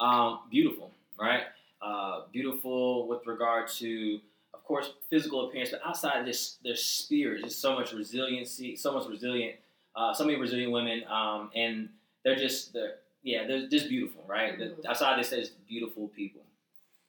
Um, 0.00 0.40
beautiful, 0.50 0.90
right? 1.20 1.42
Uh, 1.80 2.22
beautiful 2.32 3.06
with 3.06 3.24
regard 3.26 3.68
to, 3.68 4.18
of 4.54 4.64
course, 4.64 4.92
physical 5.08 5.48
appearance, 5.48 5.70
but 5.70 5.80
outside 5.86 6.18
of 6.18 6.26
this, 6.26 6.58
their 6.64 6.74
spirit, 6.74 7.44
just 7.44 7.60
so 7.60 7.76
much 7.76 7.92
resiliency, 7.92 8.74
so 8.74 8.92
much 8.92 9.08
resilient, 9.08 9.54
uh, 9.94 10.12
so 10.12 10.24
many 10.24 10.36
resilient 10.36 10.72
women, 10.72 11.04
um, 11.08 11.50
and 11.54 11.88
they're 12.28 12.36
just 12.36 12.72
they're 12.72 12.94
yeah, 13.22 13.46
they're 13.46 13.68
just 13.68 13.88
beautiful, 13.88 14.24
right? 14.28 14.58
The, 14.58 14.66
Mhm. 14.66 14.86
outside 14.86 15.18
this 15.18 15.28
says 15.28 15.50
beautiful 15.68 16.08
people, 16.08 16.42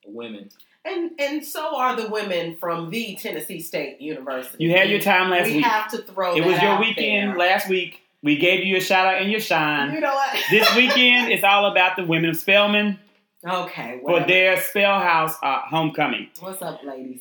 women. 0.06 0.50
And 0.84 1.10
and 1.18 1.44
so 1.44 1.76
are 1.76 1.94
the 1.94 2.08
women 2.08 2.56
from 2.56 2.88
the 2.90 3.16
Tennessee 3.16 3.60
State 3.60 4.00
University. 4.00 4.64
You 4.64 4.70
had 4.70 4.88
your 4.88 5.00
time 5.00 5.30
last 5.30 5.46
we 5.46 5.56
week. 5.56 5.64
We 5.64 5.70
have 5.70 5.90
to 5.90 5.98
throw. 5.98 6.34
It 6.34 6.44
was 6.44 6.60
your 6.62 6.72
out 6.72 6.80
weekend 6.80 7.32
there. 7.32 7.38
last 7.38 7.68
week. 7.68 8.02
We 8.22 8.36
gave 8.36 8.64
you 8.64 8.76
a 8.76 8.80
shout 8.80 9.06
out 9.06 9.20
and 9.22 9.30
your 9.30 9.40
shine. 9.40 9.92
You 9.94 10.00
know 10.00 10.14
what? 10.14 10.36
this 10.50 10.74
weekend 10.80 11.32
is 11.32 11.42
all 11.44 11.66
about 11.66 11.96
the 11.96 12.04
women 12.04 12.30
of 12.30 12.36
Spelman 12.36 12.98
okay. 13.46 13.98
for 14.02 14.12
Whatever. 14.12 14.28
their 14.28 14.60
Spellhouse 14.60 15.34
uh, 15.42 15.60
homecoming. 15.60 16.28
What's 16.38 16.60
up, 16.62 16.82
ladies? 16.82 17.20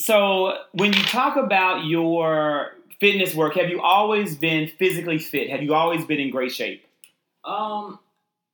So, 0.00 0.56
when 0.72 0.92
you 0.92 1.02
talk 1.04 1.36
about 1.36 1.84
your 1.86 2.76
fitness 3.00 3.34
work, 3.34 3.54
have 3.56 3.68
you 3.68 3.80
always 3.80 4.36
been 4.36 4.68
physically 4.78 5.18
fit? 5.18 5.50
Have 5.50 5.62
you 5.62 5.74
always 5.74 6.04
been 6.04 6.18
in 6.20 6.30
great 6.30 6.52
shape? 6.52 6.84
Um, 7.44 7.98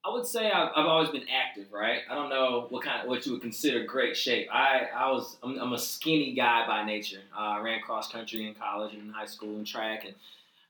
I 0.03 0.11
would 0.11 0.25
say 0.25 0.49
I've, 0.49 0.69
I've 0.75 0.85
always 0.85 1.09
been 1.09 1.25
active, 1.29 1.71
right? 1.71 1.99
I 2.09 2.15
don't 2.15 2.29
know 2.29 2.67
what 2.69 2.83
kind 2.83 3.01
of 3.01 3.09
what 3.09 3.25
you 3.25 3.33
would 3.33 3.41
consider 3.41 3.83
great 3.83 4.15
shape. 4.15 4.47
I 4.51 4.87
I 4.95 5.11
was 5.11 5.37
I'm, 5.43 5.59
I'm 5.59 5.73
a 5.73 5.77
skinny 5.77 6.33
guy 6.33 6.65
by 6.65 6.85
nature. 6.85 7.19
Uh, 7.37 7.41
I 7.41 7.59
ran 7.61 7.81
cross 7.81 8.11
country 8.11 8.47
in 8.47 8.53
college 8.53 8.93
and 8.93 9.03
in 9.03 9.09
high 9.09 9.25
school 9.25 9.57
and 9.57 9.67
track, 9.67 10.05
and 10.05 10.15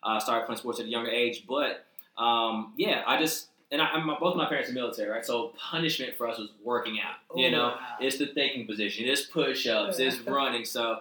uh, 0.03 0.19
started 0.19 0.45
playing 0.45 0.59
sports 0.59 0.79
at 0.79 0.87
a 0.87 0.89
younger 0.89 1.11
age. 1.11 1.45
But 1.47 1.85
um, 2.17 2.73
yeah, 2.75 3.03
I 3.05 3.19
just 3.19 3.49
and 3.71 3.81
I, 3.81 3.85
I'm, 3.85 4.07
both 4.19 4.35
my 4.35 4.47
parents 4.47 4.69
are 4.71 4.73
military, 4.73 5.09
right? 5.09 5.25
So 5.25 5.53
punishment 5.57 6.15
for 6.17 6.27
us 6.27 6.39
was 6.39 6.49
working 6.63 6.99
out. 6.99 7.17
You 7.35 7.51
know, 7.51 7.67
wow. 7.67 7.79
it's 7.99 8.17
the 8.17 8.27
thinking 8.27 8.65
position, 8.65 9.05
it's 9.05 9.21
push 9.21 9.67
ups, 9.67 9.99
it's 9.99 10.19
running. 10.21 10.65
So 10.65 10.99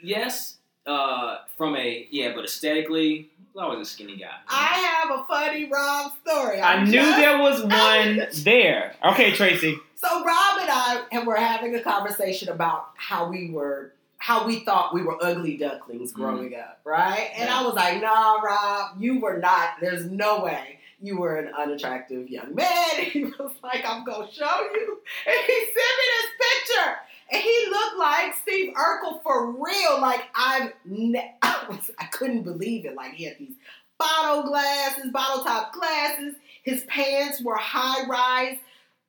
yes, 0.00 0.58
uh, 0.86 1.38
from 1.56 1.76
a 1.76 2.06
yeah, 2.10 2.32
but 2.34 2.44
aesthetically, 2.44 3.30
I 3.58 3.66
was 3.68 3.86
a 3.88 3.90
skinny 3.90 4.16
guy. 4.16 4.30
I 4.48 5.04
have 5.08 5.18
a 5.20 5.24
funny 5.24 5.66
Rob 5.66 6.12
story. 6.26 6.60
I 6.60 6.74
I'm 6.74 6.84
knew 6.84 6.92
just- 7.00 7.16
there 7.18 7.38
was 7.38 7.62
one 7.64 8.26
there. 8.44 8.94
Okay, 9.04 9.32
Tracy. 9.32 9.78
So 9.96 10.08
Rob 10.24 10.60
and 10.60 10.70
I 10.70 11.02
and 11.12 11.26
were 11.26 11.36
having 11.36 11.74
a 11.74 11.80
conversation 11.82 12.48
about 12.48 12.90
how 12.96 13.28
we 13.28 13.50
were 13.50 13.92
how 14.16 14.46
we 14.46 14.60
thought 14.60 14.92
we 14.94 15.02
were 15.02 15.16
ugly 15.22 15.56
ducklings 15.56 16.12
growing 16.12 16.54
up, 16.54 16.80
right? 16.84 17.30
And 17.36 17.48
I 17.50 17.62
was 17.64 17.74
like, 17.74 18.02
nah, 18.02 18.34
Rob, 18.40 19.00
you 19.00 19.18
were 19.20 19.38
not. 19.38 19.74
There's 19.80 20.04
no 20.06 20.42
way 20.44 20.78
you 21.02 21.16
were 21.18 21.36
an 21.36 21.50
unattractive 21.54 22.28
young 22.28 22.54
man. 22.54 22.68
And 22.98 23.06
he 23.06 23.24
was 23.24 23.52
like, 23.62 23.82
I'm 23.86 24.04
gonna 24.04 24.30
show 24.30 24.68
you. 24.74 24.98
And 25.26 25.36
he 25.46 25.54
sent 25.64 25.74
me 25.74 26.06
this 26.12 26.30
picture. 26.68 26.92
And 27.32 27.42
he 27.42 27.66
looked 27.70 27.98
like 27.98 28.34
Steve 28.42 28.69
Urkel 28.80 29.22
for 29.22 29.52
real. 29.52 30.00
Like 30.00 30.22
I've 30.34 30.72
ne- 30.84 31.34
I 31.42 31.66
was 31.68 31.90
I 31.98 32.06
couldn't 32.06 32.42
believe 32.42 32.84
it. 32.86 32.94
Like 32.94 33.12
he 33.14 33.24
had 33.24 33.36
these 33.38 33.54
bottle 33.98 34.44
glasses, 34.44 35.10
bottle 35.12 35.44
top 35.44 35.72
glasses. 35.72 36.34
His 36.62 36.84
pants 36.84 37.42
were 37.42 37.56
high 37.56 38.06
rise, 38.06 38.58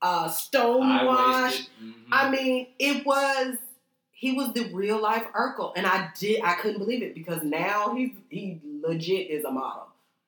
uh, 0.01 0.29
stone 0.29 1.05
wash. 1.05 1.67
mhm. 1.83 1.93
I 2.11 2.29
mean, 2.29 2.67
it 2.79 3.05
was 3.05 3.57
he 4.11 4.33
was 4.33 4.53
the 4.53 4.65
real 4.73 5.01
life 5.01 5.23
Urkel, 5.33 5.73
and 5.75 5.85
I 5.87 6.09
did 6.19 6.41
I 6.43 6.53
couldn't 6.55 6.79
believe 6.79 7.01
it 7.03 7.13
because 7.15 7.41
now 7.43 7.95
he 7.95 8.15
he 8.29 8.59
legit 8.83 9.29
is 9.29 9.43
a 9.45 9.51
model 9.51 9.87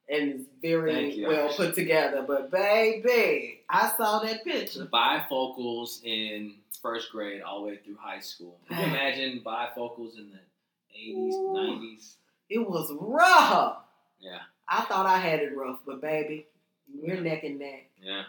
and 0.09 0.33
is 0.33 0.45
very 0.61 1.15
you. 1.15 1.27
well 1.27 1.49
put 1.53 1.75
together. 1.75 2.23
But 2.27 2.51
baby, 2.51 3.61
I 3.69 3.91
saw 3.97 4.19
that 4.19 4.43
picture. 4.43 4.85
bifocals 4.85 6.03
in 6.03 6.55
first 6.83 7.11
grade 7.11 7.41
all 7.41 7.61
the 7.61 7.69
way 7.69 7.77
through 7.83 7.97
high 7.99 8.19
school. 8.19 8.59
Can 8.69 8.77
you 8.79 8.85
imagine 8.85 9.41
bifocals 9.43 10.17
in 10.19 10.29
the 10.29 10.39
80s, 10.99 11.33
Ooh. 11.33 11.55
90s? 11.57 12.15
It 12.49 12.59
was 12.59 12.91
rough. 12.99 13.77
Yeah, 14.19 14.39
I 14.67 14.81
thought 14.81 15.07
I 15.07 15.17
had 15.17 15.39
it 15.39 15.55
rough, 15.57 15.79
but 15.85 16.01
baby, 16.01 16.45
we're 16.93 17.19
neck 17.19 17.43
and 17.43 17.57
neck. 17.57 17.89
yeah, 18.01 18.23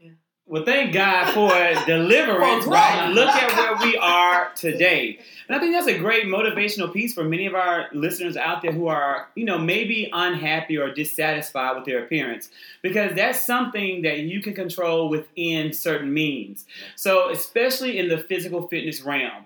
yeah. 0.00 0.10
Well, 0.48 0.64
thank 0.64 0.94
God 0.94 1.34
for 1.34 1.50
deliverance, 1.86 2.64
right? 2.64 3.10
Look 3.10 3.28
at 3.28 3.52
where 3.54 3.86
we 3.86 3.98
are 3.98 4.50
today. 4.56 5.18
And 5.46 5.54
I 5.54 5.60
think 5.60 5.74
that's 5.74 5.86
a 5.86 5.98
great 5.98 6.24
motivational 6.24 6.90
piece 6.90 7.12
for 7.12 7.22
many 7.22 7.44
of 7.44 7.54
our 7.54 7.88
listeners 7.92 8.34
out 8.34 8.62
there 8.62 8.72
who 8.72 8.88
are, 8.88 9.28
you 9.34 9.44
know, 9.44 9.58
maybe 9.58 10.08
unhappy 10.10 10.78
or 10.78 10.92
dissatisfied 10.92 11.76
with 11.76 11.84
their 11.84 12.02
appearance 12.02 12.48
because 12.80 13.14
that's 13.14 13.46
something 13.46 14.02
that 14.02 14.20
you 14.20 14.40
can 14.40 14.54
control 14.54 15.10
within 15.10 15.74
certain 15.74 16.14
means. 16.14 16.64
So, 16.96 17.28
especially 17.30 17.98
in 17.98 18.08
the 18.08 18.16
physical 18.16 18.68
fitness 18.68 19.02
realm, 19.02 19.44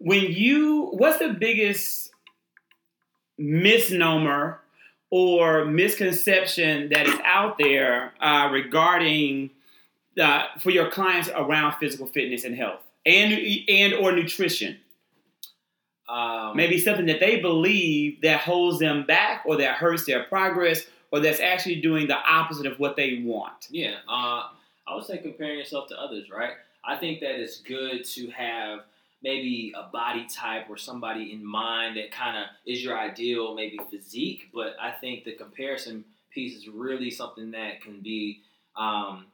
when 0.00 0.32
you, 0.32 0.86
what's 0.92 1.20
the 1.20 1.34
biggest 1.34 2.10
misnomer 3.38 4.60
or 5.10 5.64
misconception 5.64 6.88
that 6.88 7.06
is 7.06 7.18
out 7.24 7.58
there 7.58 8.12
uh, 8.20 8.48
regarding 8.52 9.50
uh, 10.18 10.46
for 10.58 10.70
your 10.70 10.90
clients 10.90 11.28
around 11.28 11.74
physical 11.78 12.06
fitness 12.06 12.44
and 12.44 12.56
health 12.56 12.80
and 13.06 13.32
and 13.68 13.94
or 13.94 14.12
nutrition 14.12 14.78
Um, 16.08 16.56
maybe 16.56 16.78
something 16.78 17.06
that 17.06 17.20
they 17.20 17.40
believe 17.40 18.20
that 18.22 18.40
holds 18.40 18.78
them 18.80 19.04
back 19.06 19.42
or 19.46 19.56
that 19.58 19.76
hurts 19.76 20.04
their 20.06 20.24
progress 20.24 20.82
or 21.12 21.20
that's 21.20 21.40
actually 21.40 21.80
doing 21.80 22.08
the 22.08 22.16
opposite 22.16 22.66
of 22.66 22.78
what 22.78 22.96
they 22.96 23.22
want 23.24 23.68
Yeah, 23.70 23.96
uh, 24.08 24.48
I 24.86 24.94
would 24.94 25.04
say 25.04 25.18
comparing 25.18 25.58
yourself 25.58 25.88
to 25.88 26.00
others, 26.00 26.28
right? 26.30 26.54
I 26.84 26.96
think 26.96 27.20
that 27.20 27.40
it's 27.40 27.60
good 27.60 28.04
to 28.16 28.30
have 28.30 28.80
maybe 29.22 29.72
a 29.76 29.90
body 29.92 30.26
type 30.34 30.64
or 30.68 30.76
somebody 30.78 31.32
in 31.32 31.44
mind 31.44 31.96
that 31.96 32.10
kind 32.10 32.36
of 32.38 32.44
is 32.66 32.82
your 32.82 32.98
ideal, 32.98 33.54
maybe 33.54 33.78
physique. 33.90 34.48
But 34.52 34.76
I 34.80 34.90
think 34.90 35.24
the 35.24 35.34
comparison 35.34 36.04
piece 36.30 36.56
is 36.56 36.68
really 36.68 37.10
something 37.10 37.50
that 37.50 37.82
can 37.82 38.00
be, 38.00 38.40
um, 38.76 39.26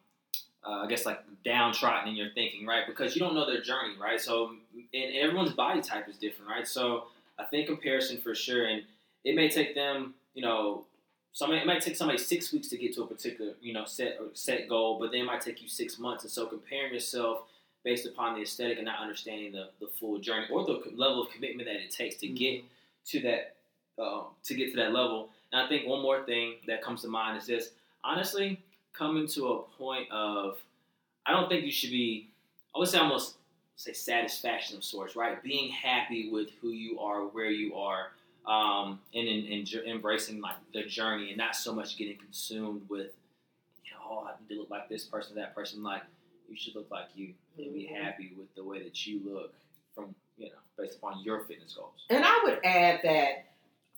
uh, 0.67 0.83
I 0.85 0.87
guess, 0.89 1.07
like 1.07 1.21
downtrodden 1.45 2.09
in 2.09 2.17
your 2.17 2.31
thinking, 2.35 2.67
right? 2.67 2.87
Because 2.87 3.15
you 3.15 3.21
don't 3.21 3.35
know 3.35 3.47
their 3.47 3.63
journey, 3.63 3.95
right? 4.01 4.21
So, 4.21 4.53
and, 4.93 5.15
everyone's 5.15 5.53
body 5.53 5.81
type 5.81 6.09
is 6.09 6.17
different, 6.17 6.51
right? 6.51 6.67
So, 6.67 7.05
I 7.39 7.45
think 7.45 7.69
comparison 7.69 8.21
for 8.21 8.35
sure, 8.35 8.67
and 8.67 8.83
it 9.25 9.37
may 9.37 9.49
take 9.49 9.75
them, 9.75 10.15
you 10.35 10.43
know, 10.43 10.85
somebody 11.37 11.61
it 11.61 11.67
might 11.67 11.83
take 11.83 11.97
somebody 11.97 12.19
six 12.19 12.51
weeks 12.51 12.69
to 12.69 12.79
get 12.79 12.95
to 12.95 13.03
a 13.03 13.07
particular 13.07 13.53
you 13.61 13.75
know 13.75 13.85
set 13.85 14.17
or 14.19 14.29
set 14.33 14.69
goal, 14.69 14.99
but 14.99 15.13
then 15.13 15.21
it 15.21 15.27
might 15.27 15.43
take 15.43 15.63
you 15.63 15.69
six 15.69 15.99
months. 15.99 16.25
And 16.25 16.33
so 16.33 16.47
comparing 16.47 16.93
yourself 16.93 17.41
based 17.85 18.07
upon 18.07 18.35
the 18.35 18.43
aesthetic 18.43 18.79
and 18.79 18.87
not 18.87 19.01
understanding 19.01 19.53
the, 19.53 19.69
the 19.81 19.87
full 19.87 20.19
journey 20.19 20.47
or 20.51 20.65
the 20.65 20.83
level 20.97 21.23
of 21.23 21.31
commitment 21.31 21.69
that 21.69 21.77
it 21.77 21.91
takes 21.91 22.17
to 22.17 22.27
get 22.27 22.65
to 23.07 23.21
that 23.21 23.55
um, 24.03 24.25
to 24.45 24.55
get 24.55 24.71
to 24.71 24.77
that 24.77 24.93
level. 24.93 25.29
And 25.53 25.61
I 25.61 25.69
think 25.69 25.87
one 25.87 26.03
more 26.03 26.25
thing 26.25 26.55
that 26.67 26.83
comes 26.83 27.03
to 27.03 27.09
mind 27.09 27.37
is 27.37 27.47
this: 27.47 27.71
honestly, 28.03 28.61
coming 28.97 29.27
to 29.29 29.49
a 29.49 29.63
point 29.79 30.11
of 30.11 30.59
I 31.27 31.33
don't 31.33 31.49
think 31.49 31.65
you 31.65 31.73
should 31.73 31.91
be. 31.91 32.29
I 32.75 32.79
would 32.79 32.89
say 32.89 32.99
almost 32.99 33.37
say 33.77 33.93
satisfaction 33.93 34.77
of 34.77 34.85
sorts, 34.85 35.17
right? 35.17 35.43
Being 35.43 35.71
happy 35.71 36.31
with 36.31 36.49
who 36.61 36.71
you 36.71 36.99
are, 37.01 37.23
where 37.23 37.51
you 37.51 37.75
are, 37.75 38.09
um, 38.47 39.01
and 39.15 39.27
in, 39.29 39.45
in, 39.47 39.65
ju- 39.67 39.83
embracing 39.87 40.41
like 40.41 40.57
the 40.73 40.85
journey, 40.85 41.29
and 41.29 41.37
not 41.37 41.55
so 41.57 41.75
much 41.75 41.97
getting 41.99 42.17
consumed 42.17 42.83
with, 42.89 43.09
you 43.85 43.91
know, 43.93 43.99
oh, 44.09 44.25
I 44.29 44.33
need 44.41 44.55
to 44.55 44.61
look 44.61 44.71
like 44.71 44.89
this 44.89 45.05
person, 45.05 45.35
that 45.37 45.55
person. 45.55 45.83
Like 45.83 46.03
you 46.49 46.57
should 46.57 46.75
look 46.75 46.91
like 46.91 47.07
you, 47.15 47.35
and 47.59 47.75
be 47.75 47.91
Mhm. 47.93 48.03
happy 48.03 48.33
with 48.39 48.55
the 48.55 48.63
way 48.65 48.83
that 48.83 49.07
you 49.07 49.21
look 49.25 49.53
from 49.95 50.15
you 50.39 50.47
know 50.47 50.53
based 50.79 50.97
upon 50.99 51.23
your 51.25 51.41
fitness 51.45 51.75
goals. 51.75 52.05
And 52.11 52.25
I 52.25 52.41
would 52.45 52.61
add 52.65 53.01
that 53.03 53.47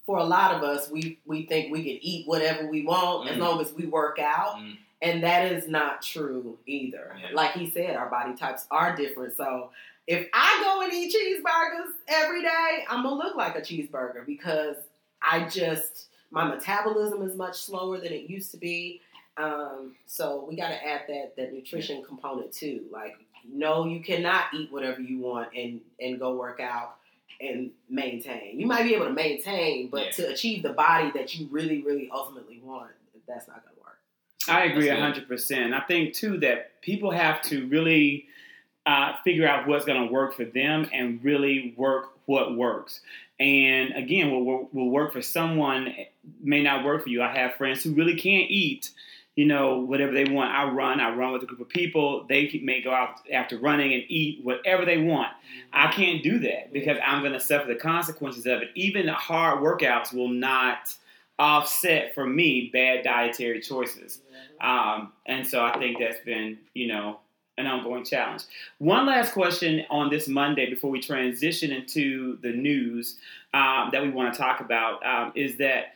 for 0.06 0.16
a 0.18 0.24
lot 0.24 0.54
of 0.54 0.62
us, 0.62 0.90
we 0.90 1.18
we 1.26 1.44
think 1.46 1.70
we 1.72 1.82
can 1.82 1.98
eat 2.02 2.26
whatever 2.26 2.66
we 2.66 2.82
want 2.86 3.28
as 3.28 3.36
Mm. 3.36 3.40
long 3.40 3.60
as 3.60 3.72
we 3.74 3.84
work 3.86 4.18
out, 4.18 4.56
Mm. 4.56 4.78
And 5.02 5.22
that 5.22 5.50
is 5.52 5.68
not 5.68 6.02
true 6.02 6.58
either. 6.66 7.14
Yeah. 7.20 7.28
Like 7.34 7.52
he 7.52 7.70
said, 7.70 7.96
our 7.96 8.08
body 8.10 8.34
types 8.34 8.66
are 8.70 8.96
different. 8.96 9.36
So 9.36 9.70
if 10.06 10.28
I 10.32 10.60
go 10.64 10.82
and 10.82 10.92
eat 10.92 11.14
cheeseburgers 11.14 11.92
every 12.08 12.42
day, 12.42 12.84
I'm 12.88 13.02
gonna 13.02 13.16
look 13.16 13.36
like 13.36 13.56
a 13.56 13.60
cheeseburger 13.60 14.24
because 14.26 14.76
I 15.22 15.48
just 15.48 16.08
my 16.30 16.44
metabolism 16.46 17.22
is 17.22 17.34
much 17.36 17.56
slower 17.58 17.98
than 17.98 18.12
it 18.12 18.28
used 18.28 18.50
to 18.52 18.56
be. 18.56 19.00
Um, 19.36 19.94
so 20.06 20.44
we 20.48 20.56
got 20.56 20.68
to 20.70 20.86
add 20.86 21.02
that 21.08 21.36
that 21.36 21.52
nutrition 21.52 22.02
component 22.04 22.52
too. 22.52 22.82
Like, 22.90 23.16
no, 23.48 23.86
you 23.86 24.00
cannot 24.00 24.46
eat 24.52 24.72
whatever 24.72 25.00
you 25.00 25.18
want 25.20 25.54
and 25.54 25.80
and 26.00 26.18
go 26.18 26.34
work 26.34 26.60
out. 26.60 26.96
and 27.40 27.70
maintain. 27.88 28.58
You 28.58 28.66
might 28.66 28.82
be 28.82 28.96
able 28.96 29.04
to 29.06 29.12
maintain, 29.12 29.86
but 29.90 30.06
Yeah. 30.06 30.10
to 30.10 30.32
achieve 30.32 30.64
the 30.64 30.72
body 30.72 31.12
that 31.12 31.36
you 31.36 31.46
really, 31.52 31.82
really 31.82 32.10
ultimately 32.12 32.58
want, 32.64 32.90
that's 33.28 33.46
not 33.46 33.62
work. 33.64 33.77
I 34.48 34.64
agree 34.64 34.88
hundred 34.88 35.28
percent. 35.28 35.74
I 35.74 35.80
think 35.80 36.14
too 36.14 36.38
that 36.38 36.80
people 36.80 37.10
have 37.10 37.42
to 37.42 37.66
really 37.68 38.26
uh, 38.86 39.12
figure 39.22 39.46
out 39.46 39.66
what's 39.66 39.84
going 39.84 40.06
to 40.06 40.12
work 40.12 40.34
for 40.34 40.44
them 40.44 40.88
and 40.92 41.22
really 41.22 41.74
work 41.76 42.10
what 42.26 42.56
works. 42.56 43.00
And 43.40 43.94
again, 43.94 44.30
what 44.30 44.44
will, 44.44 44.68
will 44.72 44.90
work 44.90 45.12
for 45.12 45.22
someone 45.22 45.94
may 46.40 46.62
not 46.62 46.84
work 46.84 47.04
for 47.04 47.08
you. 47.08 47.22
I 47.22 47.34
have 47.36 47.54
friends 47.54 47.84
who 47.84 47.92
really 47.92 48.16
can't 48.16 48.50
eat, 48.50 48.90
you 49.36 49.46
know, 49.46 49.78
whatever 49.78 50.12
they 50.12 50.24
want. 50.24 50.50
I 50.50 50.68
run. 50.68 51.00
I 51.00 51.14
run 51.14 51.32
with 51.32 51.42
a 51.42 51.46
group 51.46 51.60
of 51.60 51.68
people. 51.68 52.26
They 52.28 52.60
may 52.62 52.82
go 52.82 52.90
out 52.90 53.20
after 53.32 53.56
running 53.58 53.94
and 53.94 54.02
eat 54.08 54.44
whatever 54.44 54.84
they 54.84 54.98
want. 54.98 55.28
I 55.72 55.92
can't 55.92 56.22
do 56.22 56.38
that 56.40 56.72
because 56.72 56.98
I'm 57.04 57.20
going 57.22 57.34
to 57.34 57.40
suffer 57.40 57.68
the 57.68 57.78
consequences 57.78 58.46
of 58.46 58.62
it. 58.62 58.70
Even 58.74 59.06
hard 59.08 59.60
workouts 59.60 60.12
will 60.12 60.28
not 60.28 60.94
offset 61.38 62.14
for 62.14 62.26
me 62.26 62.70
bad 62.72 63.04
dietary 63.04 63.60
choices. 63.60 64.20
Um, 64.60 65.12
and 65.26 65.46
so 65.46 65.64
I 65.64 65.78
think 65.78 65.98
that's 65.98 66.24
been, 66.24 66.58
you 66.74 66.88
know, 66.88 67.20
an 67.58 67.66
ongoing 67.66 68.04
challenge. 68.04 68.44
One 68.78 69.06
last 69.06 69.32
question 69.32 69.84
on 69.90 70.10
this 70.10 70.28
Monday 70.28 70.70
before 70.70 70.90
we 70.90 71.00
transition 71.00 71.72
into 71.72 72.38
the 72.42 72.52
news 72.52 73.16
um, 73.52 73.90
that 73.92 74.02
we 74.02 74.10
want 74.10 74.32
to 74.32 74.38
talk 74.38 74.60
about 74.60 75.04
um, 75.04 75.32
is 75.34 75.58
that 75.58 75.94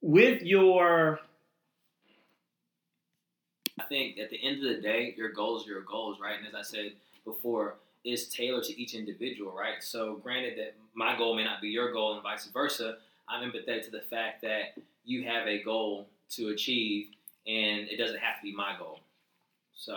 with 0.00 0.42
your 0.42 1.20
I 3.80 3.84
think 3.84 4.18
at 4.18 4.30
the 4.30 4.38
end 4.42 4.64
of 4.64 4.76
the 4.76 4.82
day, 4.82 5.14
your 5.16 5.32
goals 5.32 5.66
are 5.66 5.70
your 5.70 5.82
goals, 5.82 6.18
right? 6.20 6.36
And 6.38 6.46
as 6.46 6.54
I 6.54 6.62
said 6.62 6.92
before, 7.24 7.76
is 8.04 8.28
tailored 8.28 8.64
to 8.64 8.80
each 8.80 8.94
individual, 8.94 9.52
right? 9.52 9.82
So, 9.82 10.16
granted 10.22 10.58
that 10.58 10.74
my 10.94 11.16
goal 11.16 11.34
may 11.34 11.44
not 11.44 11.60
be 11.60 11.68
your 11.68 11.92
goal 11.92 12.14
and 12.14 12.22
vice 12.22 12.46
versa, 12.52 12.96
I'm 13.32 13.50
empathetic 13.50 13.84
to 13.84 13.90
the 13.90 14.02
fact 14.02 14.42
that 14.42 14.74
you 15.04 15.24
have 15.24 15.46
a 15.46 15.62
goal 15.62 16.08
to 16.32 16.48
achieve 16.48 17.08
and 17.46 17.88
it 17.88 17.96
doesn't 17.96 18.18
have 18.18 18.36
to 18.36 18.42
be 18.42 18.54
my 18.54 18.76
goal. 18.78 19.00
So, 19.74 19.96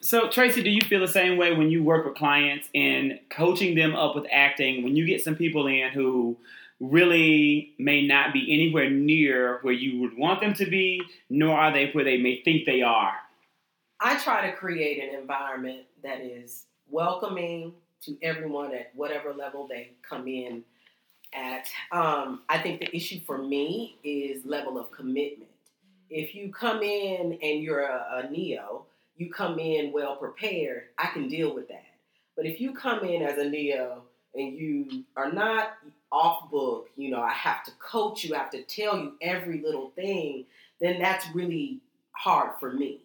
So, 0.00 0.28
Tracey, 0.28 0.62
do 0.62 0.70
you 0.70 0.82
feel 0.82 1.00
the 1.00 1.08
same 1.08 1.38
way 1.38 1.54
when 1.54 1.70
you 1.70 1.82
work 1.82 2.04
with 2.04 2.14
clients 2.16 2.68
and 2.74 3.18
coaching 3.30 3.74
them 3.74 3.96
up 3.96 4.14
with 4.14 4.26
acting? 4.30 4.84
When 4.84 4.94
you 4.94 5.06
get 5.06 5.24
some 5.24 5.34
people 5.34 5.66
in 5.66 5.88
who 5.88 6.36
really 6.80 7.72
may 7.78 8.06
not 8.06 8.34
be 8.34 8.52
anywhere 8.52 8.90
near 8.90 9.60
where 9.62 9.72
you 9.72 10.00
would 10.00 10.16
want 10.16 10.40
them 10.40 10.52
to 10.54 10.66
be, 10.66 11.00
nor 11.30 11.58
are 11.58 11.72
they 11.72 11.90
where 11.92 12.04
they 12.04 12.18
may 12.18 12.42
think 12.42 12.66
they 12.66 12.82
are? 12.82 13.14
I 14.00 14.18
try 14.18 14.50
to 14.50 14.54
create 14.54 15.02
an 15.02 15.18
environment 15.18 15.84
that 16.02 16.20
is 16.20 16.66
welcoming 16.90 17.72
to 18.02 18.18
everyone 18.22 18.74
at 18.74 18.90
whatever 18.94 19.32
level 19.32 19.66
they 19.66 19.92
come 20.06 20.28
in 20.28 20.62
at. 21.34 21.68
Um, 21.92 22.42
I 22.48 22.58
think 22.58 22.80
the 22.80 22.94
issue 22.94 23.20
for 23.26 23.38
me 23.38 23.98
is 24.04 24.44
level 24.44 24.78
of 24.78 24.90
commitment. 24.90 25.50
If 26.10 26.34
you 26.34 26.52
come 26.52 26.82
in 26.82 27.38
and 27.42 27.62
you're 27.62 27.82
a, 27.82 28.24
a 28.24 28.30
neo, 28.30 28.86
you 29.16 29.30
come 29.30 29.58
in 29.58 29.92
well 29.92 30.16
prepared, 30.16 30.84
I 30.98 31.06
can 31.06 31.28
deal 31.28 31.54
with 31.54 31.68
that. 31.68 31.84
But 32.36 32.46
if 32.46 32.60
you 32.60 32.74
come 32.74 33.04
in 33.04 33.22
as 33.22 33.38
a 33.38 33.48
neo 33.48 34.02
and 34.34 34.54
you 34.56 35.04
are 35.16 35.32
not 35.32 35.74
off 36.10 36.50
book, 36.50 36.88
you 36.96 37.10
know, 37.10 37.20
I 37.20 37.32
have 37.32 37.64
to 37.64 37.72
coach 37.72 38.24
you, 38.24 38.34
I 38.34 38.38
have 38.38 38.50
to 38.50 38.62
tell 38.62 38.96
you 38.98 39.14
every 39.20 39.60
little 39.60 39.90
thing, 39.90 40.46
then 40.80 41.00
that's 41.00 41.26
really 41.34 41.80
hard 42.12 42.50
for 42.58 42.72
me. 42.72 43.00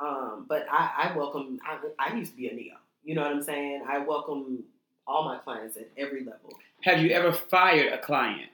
Um, 0.00 0.46
but 0.48 0.66
I, 0.70 1.10
I 1.10 1.16
welcome. 1.16 1.58
I, 1.64 1.78
I 1.98 2.16
used 2.16 2.32
to 2.32 2.36
be 2.36 2.48
a 2.48 2.54
neo. 2.54 2.74
You 3.04 3.14
know 3.14 3.22
what 3.22 3.32
I'm 3.32 3.42
saying? 3.42 3.84
I 3.88 3.98
welcome 3.98 4.62
all 5.08 5.24
my 5.24 5.38
clients 5.38 5.76
at 5.76 5.88
every 5.96 6.20
level. 6.20 6.52
Have 6.82 7.00
you 7.02 7.10
ever 7.10 7.32
fired 7.32 7.92
a 7.92 7.98
client? 7.98 8.50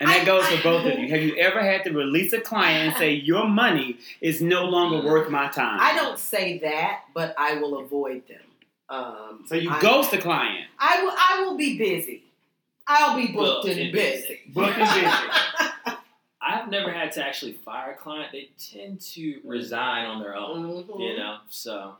And 0.00 0.10
that 0.10 0.22
I- 0.22 0.24
goes 0.24 0.44
I- 0.44 0.56
for 0.56 0.62
both 0.62 0.86
of 0.92 0.98
you. 0.98 1.08
Have 1.08 1.22
you 1.22 1.36
ever 1.36 1.60
had 1.62 1.84
to 1.84 1.92
release 1.92 2.32
a 2.32 2.40
client 2.40 2.88
and 2.88 2.96
say, 2.98 3.12
Your 3.12 3.46
money 3.48 3.98
is 4.20 4.42
no 4.42 4.64
longer 4.64 5.06
worth 5.06 5.30
my 5.30 5.48
time? 5.48 5.78
I 5.80 5.94
don't 5.94 6.18
say 6.18 6.58
that, 6.58 7.02
but 7.14 7.34
I 7.38 7.54
will 7.54 7.78
avoid 7.78 8.26
them. 8.28 8.40
Um, 8.90 9.44
So 9.46 9.54
you 9.54 9.70
I, 9.70 9.80
ghost 9.80 10.12
a 10.12 10.18
client. 10.18 10.66
I 10.78 11.02
will. 11.02 11.12
I 11.16 11.44
will 11.44 11.56
be 11.56 11.78
busy. 11.78 12.24
I'll 12.86 13.16
be 13.16 13.28
booked 13.28 13.62
Booked 13.64 13.68
and 13.68 13.80
and 13.80 13.92
busy. 13.92 14.40
Booked 14.48 14.76
and 14.76 14.90
busy. 14.90 15.96
I've 16.44 16.68
never 16.68 16.90
had 16.92 17.12
to 17.12 17.24
actually 17.24 17.52
fire 17.52 17.92
a 17.92 17.94
client. 17.94 18.32
They 18.32 18.50
tend 18.58 19.00
to 19.12 19.40
resign 19.44 20.06
on 20.06 20.20
their 20.20 20.34
own, 20.36 20.82
Mhm. 20.84 21.00
you 21.00 21.16
know? 21.16 21.38
So, 21.48 21.96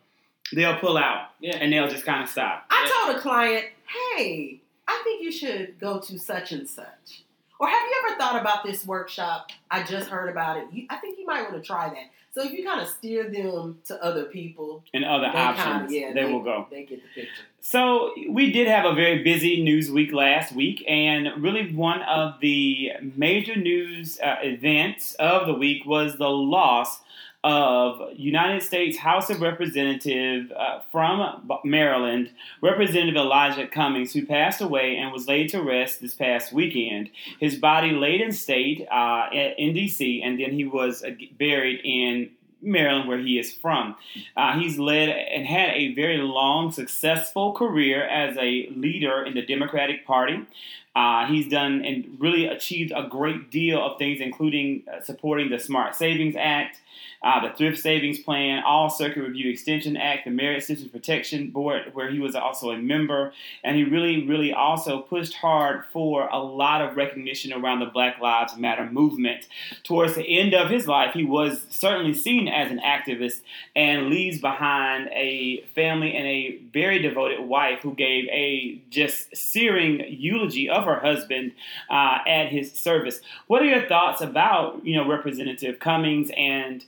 They'll 0.52 0.76
pull 0.78 0.98
out 0.98 1.28
yeah. 1.40 1.56
and 1.56 1.72
they'll 1.72 1.88
just 1.88 2.04
kind 2.04 2.22
of 2.24 2.28
stop. 2.28 2.66
I 2.68 3.04
told 3.06 3.16
a 3.16 3.20
client, 3.20 3.66
"Hey, 3.92 4.60
I 4.86 5.00
think 5.04 5.22
you 5.22 5.32
should 5.32 5.78
go 5.78 6.00
to 6.00 6.18
such 6.18 6.52
and 6.52 6.68
such." 6.68 7.24
Or 7.62 7.68
have 7.68 7.82
you 7.88 8.02
ever 8.04 8.18
thought 8.18 8.40
about 8.40 8.64
this 8.64 8.84
workshop? 8.84 9.50
I 9.70 9.84
just 9.84 10.08
heard 10.08 10.28
about 10.28 10.56
it. 10.56 10.66
You, 10.72 10.86
I 10.90 10.96
think 10.96 11.16
you 11.18 11.24
might 11.24 11.42
want 11.42 11.54
to 11.54 11.60
try 11.60 11.88
that. 11.88 12.10
So 12.34 12.42
if 12.42 12.52
you 12.52 12.64
kind 12.64 12.80
of 12.80 12.88
steer 12.88 13.28
them 13.28 13.78
to 13.84 14.02
other 14.02 14.24
people, 14.24 14.82
And 14.94 15.04
other 15.04 15.26
options, 15.26 15.64
kind 15.64 15.84
of 15.84 15.92
yeah, 15.92 16.12
they, 16.14 16.24
will 16.24 16.42
go. 16.42 16.66
They 16.70 16.84
get 16.84 17.02
the 17.02 17.20
picture. 17.20 17.42
So 17.60 18.14
we 18.28 18.50
did 18.50 18.68
have 18.68 18.86
a 18.86 18.94
very 18.94 19.22
busy 19.22 19.62
news 19.62 19.90
week 19.90 20.12
last 20.12 20.54
week, 20.54 20.82
and 20.88 21.28
really 21.42 21.72
one 21.74 22.02
of 22.02 22.40
the 22.40 22.92
major 23.14 23.54
news 23.54 24.18
uh, 24.18 24.36
events 24.42 25.14
of 25.20 25.46
the 25.46 25.54
week 25.54 25.84
was 25.84 26.16
the 26.16 26.30
loss 26.30 27.00
of 27.44 28.00
United 28.16 28.62
States 28.62 28.96
House 28.98 29.28
of 29.28 29.40
Representative 29.40 30.52
uh, 30.52 30.80
from 30.92 31.50
Maryland, 31.64 32.30
Representative 32.60 33.16
Elijah 33.16 33.66
Cummings, 33.66 34.12
who 34.12 34.24
passed 34.24 34.60
away 34.60 34.96
and 34.96 35.12
was 35.12 35.26
laid 35.26 35.48
to 35.50 35.60
rest 35.60 36.00
this 36.00 36.14
past 36.14 36.52
weekend. 36.52 37.10
His 37.40 37.56
body 37.56 37.90
laid 37.92 38.20
in 38.20 38.32
state 38.32 38.86
uh, 38.90 39.28
in 39.32 39.74
D.C., 39.74 40.22
and 40.22 40.38
then 40.38 40.52
he 40.52 40.64
was 40.64 41.02
uh, 41.02 41.10
buried 41.38 41.80
in 41.82 42.30
Maryland, 42.62 43.08
where 43.08 43.18
he 43.18 43.38
is 43.38 43.52
from. 43.52 43.96
Uh, 44.36 44.58
he's 44.58 44.78
led 44.78 45.08
and 45.08 45.46
had 45.46 45.70
a 45.70 45.94
very 45.94 46.18
long, 46.18 46.70
successful 46.70 47.52
career 47.52 48.04
as 48.04 48.36
a 48.36 48.68
leader 48.76 49.24
in 49.24 49.34
the 49.34 49.42
Democratic 49.42 50.06
Party. 50.06 50.46
Uh, 50.94 51.26
he's 51.26 51.48
done 51.48 51.84
and 51.84 52.16
really 52.18 52.46
achieved 52.46 52.92
a 52.94 53.06
great 53.08 53.50
deal 53.50 53.82
of 53.82 53.98
things, 53.98 54.20
including 54.20 54.82
uh, 54.92 55.00
supporting 55.02 55.50
the 55.50 55.58
Smart 55.58 55.94
Savings 55.94 56.36
Act, 56.36 56.80
uh, 57.22 57.46
the 57.46 57.54
Thrift 57.54 57.78
Savings 57.78 58.18
Plan, 58.18 58.62
All 58.64 58.90
Circuit 58.90 59.22
Review 59.22 59.50
Extension 59.50 59.96
Act, 59.96 60.24
the 60.24 60.30
Merit 60.30 60.64
Systems 60.64 60.90
Protection 60.90 61.50
Board, 61.50 61.94
where 61.94 62.10
he 62.10 62.18
was 62.18 62.34
also 62.34 62.70
a 62.70 62.78
member. 62.78 63.32
And 63.62 63.76
he 63.76 63.84
really, 63.84 64.26
really 64.26 64.52
also 64.52 65.00
pushed 65.00 65.34
hard 65.34 65.84
for 65.92 66.28
a 66.28 66.38
lot 66.38 66.82
of 66.82 66.96
recognition 66.96 67.52
around 67.52 67.78
the 67.78 67.86
Black 67.86 68.20
Lives 68.20 68.56
Matter 68.56 68.90
movement. 68.90 69.46
Towards 69.84 70.14
the 70.14 70.38
end 70.38 70.52
of 70.52 70.68
his 70.68 70.88
life, 70.88 71.14
he 71.14 71.24
was 71.24 71.64
certainly 71.70 72.12
seen 72.12 72.48
as 72.48 72.70
an 72.70 72.80
activist 72.80 73.40
and 73.76 74.08
leaves 74.08 74.40
behind 74.40 75.08
a 75.12 75.62
family 75.74 76.14
and 76.14 76.26
a 76.26 76.58
very 76.72 76.98
devoted 76.98 77.40
wife 77.40 77.80
who 77.80 77.94
gave 77.94 78.24
a 78.28 78.80
just 78.90 79.34
searing 79.36 80.04
eulogy 80.08 80.68
of 80.68 80.81
her 80.82 81.00
husband 81.00 81.52
uh, 81.90 82.18
at 82.26 82.48
his 82.48 82.72
service. 82.72 83.20
What 83.46 83.62
are 83.62 83.66
your 83.66 83.86
thoughts 83.86 84.20
about 84.20 84.84
you 84.84 84.96
know 84.96 85.08
Representative 85.08 85.78
Cummings 85.78 86.30
and 86.36 86.84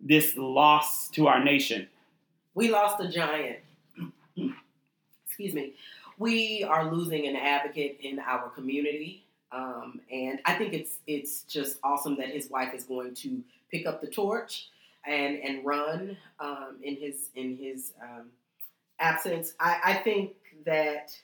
this 0.00 0.36
loss 0.36 1.08
to 1.10 1.26
our 1.28 1.42
nation? 1.42 1.88
We 2.54 2.70
lost 2.70 3.00
a 3.00 3.08
giant. 3.08 3.58
Excuse 5.26 5.54
me. 5.54 5.74
We 6.18 6.64
are 6.64 6.90
losing 6.90 7.26
an 7.26 7.36
advocate 7.36 7.98
in 8.00 8.18
our 8.18 8.48
community, 8.48 9.24
um, 9.52 10.00
and 10.10 10.40
I 10.46 10.54
think 10.54 10.72
it's 10.72 10.98
it's 11.06 11.42
just 11.42 11.78
awesome 11.84 12.16
that 12.16 12.28
his 12.28 12.48
wife 12.48 12.72
is 12.74 12.84
going 12.84 13.14
to 13.16 13.42
pick 13.70 13.86
up 13.86 14.00
the 14.00 14.06
torch 14.06 14.68
and 15.06 15.38
and 15.38 15.64
run 15.64 16.16
um, 16.40 16.76
in 16.82 16.96
his 16.96 17.30
in 17.34 17.56
his 17.56 17.92
um, 18.02 18.30
absence. 18.98 19.54
I, 19.60 19.78
I 19.84 19.94
think 19.94 20.32
that 20.64 21.16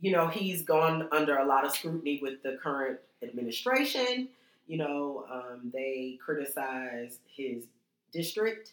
you 0.00 0.12
know 0.12 0.28
he's 0.28 0.62
gone 0.62 1.08
under 1.12 1.36
a 1.36 1.44
lot 1.44 1.64
of 1.64 1.74
scrutiny 1.74 2.18
with 2.22 2.42
the 2.42 2.58
current 2.62 2.98
administration. 3.22 4.28
You 4.66 4.78
know, 4.78 5.24
um, 5.30 5.70
they 5.72 6.18
criticize 6.24 7.18
his 7.34 7.64
district. 8.12 8.72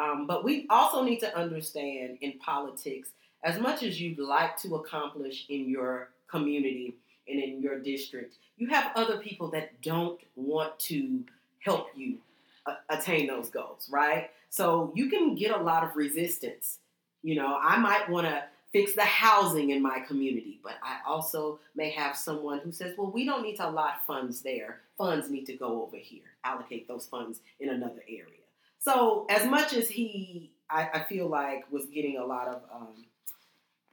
Um, 0.00 0.26
but 0.26 0.44
we 0.44 0.66
also 0.70 1.02
need 1.02 1.18
to 1.20 1.36
understand 1.36 2.18
in 2.20 2.38
politics, 2.38 3.10
as 3.44 3.58
much 3.58 3.82
as 3.82 4.00
you'd 4.00 4.18
like 4.18 4.56
to 4.58 4.76
accomplish 4.76 5.46
in 5.48 5.68
your 5.68 6.08
community 6.28 6.94
and 7.28 7.42
in 7.42 7.60
your 7.60 7.78
district, 7.78 8.36
you 8.56 8.68
have 8.68 8.92
other 8.94 9.18
people 9.18 9.48
that 9.50 9.80
don't 9.82 10.20
want 10.36 10.78
to 10.78 11.24
help 11.58 11.88
you 11.94 12.18
uh, 12.66 12.74
attain 12.88 13.26
those 13.26 13.50
goals, 13.50 13.88
right? 13.90 14.30
So 14.48 14.92
you 14.94 15.08
can 15.08 15.34
get 15.34 15.50
a 15.50 15.62
lot 15.62 15.84
of 15.84 15.96
resistance. 15.96 16.78
You 17.22 17.36
know, 17.36 17.58
I 17.60 17.76
might 17.78 18.08
want 18.08 18.26
to 18.26 18.44
fix 18.72 18.94
the 18.94 19.02
housing 19.02 19.70
in 19.70 19.82
my 19.82 20.00
community, 20.00 20.58
but 20.62 20.74
I 20.82 20.98
also 21.06 21.60
may 21.76 21.90
have 21.90 22.16
someone 22.16 22.60
who 22.60 22.72
says, 22.72 22.94
well, 22.96 23.10
we 23.10 23.24
don't 23.26 23.42
need 23.42 23.56
to 23.56 23.68
allot 23.68 24.06
funds 24.06 24.40
there. 24.40 24.80
Funds 24.96 25.30
need 25.30 25.44
to 25.46 25.54
go 25.54 25.82
over 25.82 25.96
here, 25.96 26.24
allocate 26.44 26.88
those 26.88 27.06
funds 27.06 27.40
in 27.60 27.68
another 27.68 28.02
area. 28.08 28.40
So, 28.78 29.26
as 29.28 29.46
much 29.46 29.74
as 29.74 29.88
he, 29.88 30.50
I, 30.70 30.88
I 30.94 31.04
feel 31.04 31.28
like, 31.28 31.70
was 31.70 31.84
getting 31.86 32.16
a 32.16 32.24
lot 32.24 32.48
of 32.48 32.62
um, 32.74 33.04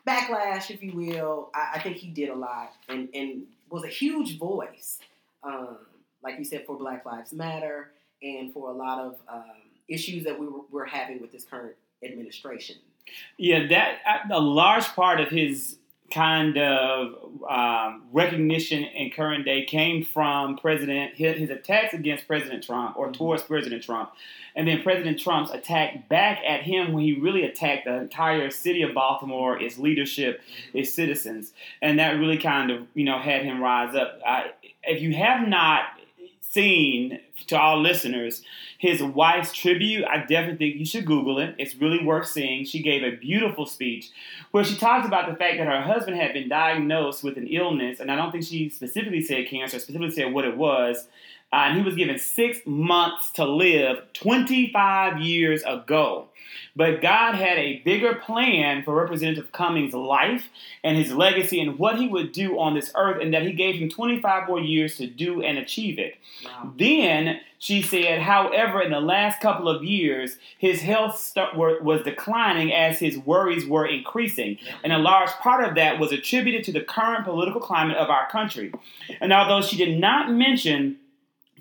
backlash, 0.07 0.71
if 0.71 0.81
you 0.81 0.93
will. 0.93 1.51
I, 1.53 1.73
I 1.75 1.79
think 1.81 1.97
he 1.97 2.07
did 2.07 2.29
a 2.29 2.35
lot 2.35 2.71
and, 2.87 3.09
and 3.13 3.43
was 3.69 3.83
a 3.83 3.87
huge 3.87 4.39
voice, 4.39 4.99
um, 5.43 5.77
like 6.23 6.39
you 6.39 6.45
said, 6.45 6.65
for 6.65 6.77
Black 6.77 7.05
Lives 7.05 7.33
Matter 7.33 7.91
and 8.23 8.53
for 8.53 8.69
a 8.69 8.73
lot 8.73 8.99
of 8.99 9.15
um, 9.27 9.61
issues 9.87 10.23
that 10.23 10.39
we 10.39 10.47
were, 10.47 10.61
we're 10.71 10.85
having 10.85 11.21
with 11.21 11.31
this 11.31 11.43
current 11.43 11.75
administration. 12.03 12.77
Yeah, 13.37 13.67
that 13.67 13.99
uh, 14.05 14.35
a 14.35 14.39
large 14.39 14.85
part 14.87 15.19
of 15.19 15.29
his 15.29 15.77
kind 16.11 16.57
of 16.57 17.13
um, 17.47 18.03
recognition 18.11 18.83
in 18.83 19.11
current 19.11 19.45
day 19.45 19.65
came 19.65 20.03
from 20.03 20.57
President 20.57 21.13
his, 21.15 21.37
his, 21.37 21.49
attacks 21.49 21.93
against 21.93 22.27
President 22.27 22.63
Trump 22.63 22.97
or 22.97 23.05
mm-hmm. 23.05 23.13
towards 23.13 23.43
President 23.43 23.83
Trump, 23.83 24.11
and 24.55 24.67
then 24.67 24.81
President 24.81 25.19
Trump's 25.19 25.51
attack 25.51 26.09
back 26.09 26.39
at 26.45 26.63
him 26.63 26.93
when 26.93 27.03
he 27.03 27.13
really 27.13 27.43
attacked 27.43 27.85
the 27.85 27.95
entire 27.95 28.49
city 28.49 28.81
of 28.81 28.93
Baltimore, 28.93 29.61
its 29.61 29.77
leadership, 29.77 30.41
mm-hmm. 30.41 30.79
its 30.79 30.93
citizens, 30.93 31.53
and 31.81 31.99
that 31.99 32.11
really 32.11 32.37
kind 32.37 32.71
of 32.71 32.87
you 32.93 33.05
know 33.05 33.19
had 33.19 33.43
him 33.43 33.61
rise 33.61 33.95
up. 33.95 34.19
I, 34.25 34.51
if 34.83 35.01
you 35.01 35.13
have 35.13 35.47
not 35.47 35.83
seen 36.41 37.19
to 37.47 37.57
our 37.57 37.77
listeners 37.77 38.43
his 38.79 39.03
wife's 39.03 39.51
tribute. 39.51 40.05
I 40.05 40.19
definitely 40.19 40.55
think 40.55 40.79
you 40.79 40.85
should 40.85 41.05
Google 41.05 41.37
it. 41.37 41.53
It's 41.57 41.75
really 41.75 42.03
worth 42.03 42.27
seeing. 42.27 42.63
She 42.63 42.81
gave 42.81 43.03
a 43.03 43.15
beautiful 43.17 43.65
speech 43.65 44.09
where 44.51 44.63
she 44.63 44.77
talked 44.77 45.05
about 45.05 45.29
the 45.29 45.35
fact 45.35 45.57
that 45.57 45.67
her 45.67 45.81
husband 45.81 46.15
had 46.15 46.31
been 46.31 46.47
diagnosed 46.47 47.21
with 47.21 47.37
an 47.37 47.47
illness, 47.47 47.99
and 47.99 48.09
I 48.09 48.15
don't 48.15 48.31
think 48.31 48.45
she 48.45 48.69
specifically 48.69 49.21
said 49.21 49.49
cancer, 49.49 49.79
specifically 49.79 50.11
said 50.11 50.33
what 50.33 50.45
it 50.45 50.55
was. 50.55 51.07
Uh, 51.51 51.65
and 51.65 51.77
he 51.77 51.83
was 51.83 51.95
given 51.95 52.17
six 52.19 52.59
months 52.65 53.31
to 53.31 53.43
live 53.43 53.97
25 54.13 55.19
years 55.19 55.63
ago. 55.63 56.27
But 56.75 57.01
God 57.01 57.35
had 57.35 57.57
a 57.57 57.79
bigger 57.79 58.15
plan 58.15 58.83
for 58.83 58.95
Representative 58.95 59.51
Cummings' 59.51 59.93
life 59.93 60.45
and 60.83 60.97
his 60.97 61.11
legacy 61.11 61.59
and 61.59 61.77
what 61.77 61.97
he 61.97 62.07
would 62.07 62.31
do 62.31 62.59
on 62.59 62.75
this 62.75 62.91
earth, 62.95 63.21
and 63.21 63.33
that 63.33 63.43
he 63.43 63.51
gave 63.51 63.75
him 63.75 63.89
25 63.89 64.47
more 64.47 64.59
years 64.59 64.95
to 64.97 65.07
do 65.07 65.41
and 65.41 65.57
achieve 65.57 65.99
it. 65.99 66.15
Wow. 66.45 66.73
Then 66.77 67.28
she 67.57 67.81
said, 67.81 68.21
however, 68.21 68.81
in 68.81 68.91
the 68.91 69.01
last 69.01 69.41
couple 69.41 69.67
of 69.67 69.83
years, 69.83 70.37
his 70.57 70.81
health 70.81 71.17
start, 71.17 71.57
were, 71.57 71.81
was 71.81 72.03
declining 72.03 72.73
as 72.73 72.99
his 72.99 73.17
worries 73.17 73.65
were 73.65 73.85
increasing. 73.85 74.57
And 74.83 74.93
a 74.93 74.97
large 74.97 75.31
part 75.31 75.67
of 75.67 75.75
that 75.75 75.99
was 75.99 76.11
attributed 76.11 76.63
to 76.65 76.71
the 76.71 76.81
current 76.81 77.25
political 77.25 77.59
climate 77.59 77.97
of 77.97 78.09
our 78.09 78.29
country. 78.29 78.71
And 79.19 79.33
although 79.33 79.61
she 79.61 79.75
did 79.75 79.99
not 79.99 80.31
mention 80.31 80.97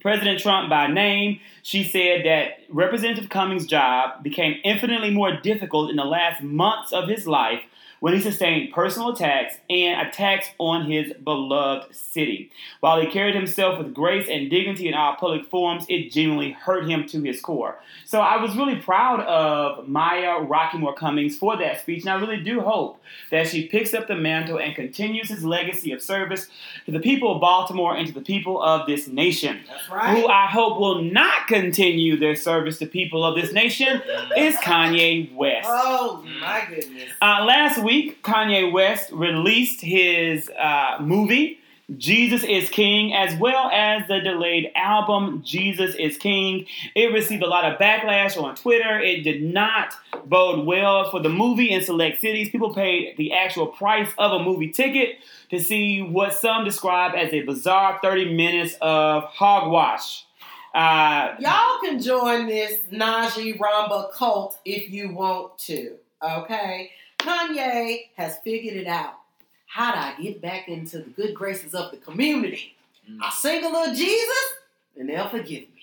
President 0.00 0.38
Trump 0.38 0.70
by 0.70 0.86
name, 0.86 1.40
she 1.62 1.82
said 1.82 2.24
that 2.24 2.60
Representative 2.68 3.28
Cummings' 3.28 3.66
job 3.66 4.22
became 4.22 4.60
infinitely 4.64 5.10
more 5.10 5.36
difficult 5.40 5.90
in 5.90 5.96
the 5.96 6.04
last 6.04 6.42
months 6.42 6.92
of 6.92 7.08
his 7.08 7.26
life 7.26 7.62
when 8.00 8.14
he 8.14 8.20
sustained 8.20 8.72
personal 8.72 9.10
attacks 9.10 9.56
and 9.68 10.06
attacks 10.06 10.48
on 10.58 10.90
his 10.90 11.12
beloved 11.24 11.94
city. 11.94 12.50
While 12.80 13.00
he 13.00 13.06
carried 13.08 13.34
himself 13.34 13.78
with 13.78 13.94
grace 13.94 14.28
and 14.30 14.50
dignity 14.50 14.88
in 14.88 14.94
all 14.94 15.16
public 15.16 15.46
forums, 15.50 15.84
it 15.88 16.10
genuinely 16.10 16.52
hurt 16.52 16.88
him 16.88 17.06
to 17.08 17.22
his 17.22 17.40
core. 17.40 17.78
So 18.04 18.20
I 18.20 18.40
was 18.40 18.56
really 18.56 18.76
proud 18.76 19.20
of 19.20 19.88
Maya 19.88 20.44
Rockeymoore 20.44 20.96
Cummings 20.96 21.36
for 21.36 21.56
that 21.56 21.80
speech, 21.80 22.02
and 22.02 22.10
I 22.10 22.14
really 22.16 22.42
do 22.42 22.60
hope 22.60 23.00
that 23.30 23.46
she 23.48 23.66
picks 23.68 23.94
up 23.94 24.06
the 24.06 24.14
mantle 24.14 24.58
and 24.58 24.74
continues 24.74 25.28
his 25.28 25.44
legacy 25.44 25.92
of 25.92 26.02
service 26.02 26.48
to 26.86 26.92
the 26.92 27.00
people 27.00 27.34
of 27.34 27.40
Baltimore 27.40 27.96
and 27.96 28.06
to 28.06 28.14
the 28.14 28.20
people 28.20 28.62
of 28.62 28.86
this 28.86 29.08
nation. 29.08 29.60
That's 29.68 29.88
right. 29.90 30.16
Who 30.18 30.26
I 30.28 30.46
hope 30.46 30.78
will 30.78 31.02
not 31.02 31.46
continue 31.48 32.18
their 32.18 32.36
service 32.36 32.78
to 32.78 32.86
people 32.86 33.24
of 33.24 33.34
this 33.34 33.52
nation 33.52 34.00
is 34.36 34.54
Kanye 34.56 35.32
West. 35.34 35.68
Oh 35.70 36.24
my 36.40 36.64
goodness. 36.68 37.10
Uh, 37.20 37.44
last 37.44 37.82
week, 37.88 38.22
Kanye 38.22 38.70
West 38.70 39.10
released 39.12 39.80
his 39.80 40.50
uh, 40.50 40.98
movie, 41.00 41.58
Jesus 41.96 42.44
is 42.44 42.68
King, 42.68 43.14
as 43.14 43.34
well 43.40 43.70
as 43.70 44.06
the 44.08 44.20
delayed 44.20 44.70
album, 44.74 45.42
Jesus 45.42 45.94
is 45.94 46.18
King. 46.18 46.66
It 46.94 47.14
received 47.14 47.42
a 47.42 47.46
lot 47.46 47.64
of 47.64 47.78
backlash 47.78 48.36
on 48.36 48.54
Twitter. 48.56 49.00
It 49.00 49.22
did 49.22 49.42
not 49.42 49.94
bode 50.26 50.66
well 50.66 51.10
for 51.10 51.22
the 51.22 51.30
movie 51.30 51.70
in 51.70 51.82
select 51.82 52.20
cities. 52.20 52.50
People 52.50 52.74
paid 52.74 53.16
the 53.16 53.32
actual 53.32 53.68
price 53.68 54.10
of 54.18 54.38
a 54.38 54.44
movie 54.44 54.68
ticket 54.68 55.16
to 55.48 55.58
see 55.58 56.02
what 56.02 56.34
some 56.34 56.62
describe 56.66 57.14
as 57.14 57.32
a 57.32 57.40
bizarre 57.40 57.98
30 58.02 58.34
minutes 58.34 58.76
of 58.82 59.24
hogwash. 59.24 60.26
Uh, 60.74 61.36
Y'all 61.38 61.80
can 61.80 62.02
join 62.02 62.48
this 62.48 62.80
Najee 62.92 63.58
Ramba 63.58 64.12
cult 64.12 64.58
if 64.66 64.90
you 64.90 65.14
want 65.14 65.56
to, 65.60 65.96
okay? 66.22 66.90
Kanye 67.18 68.08
has 68.16 68.38
figured 68.38 68.76
it 68.76 68.86
out. 68.86 69.18
How 69.66 69.92
do 69.92 69.98
I 69.98 70.22
get 70.22 70.40
back 70.40 70.68
into 70.68 70.98
the 70.98 71.10
good 71.10 71.34
graces 71.34 71.74
of 71.74 71.90
the 71.90 71.98
community? 71.98 72.74
Mm. 73.08 73.18
I 73.22 73.30
sing 73.30 73.64
a 73.64 73.68
little 73.68 73.94
Jesus, 73.94 74.54
and 74.96 75.08
they'll 75.08 75.28
forgive 75.28 75.64
me. 75.68 75.82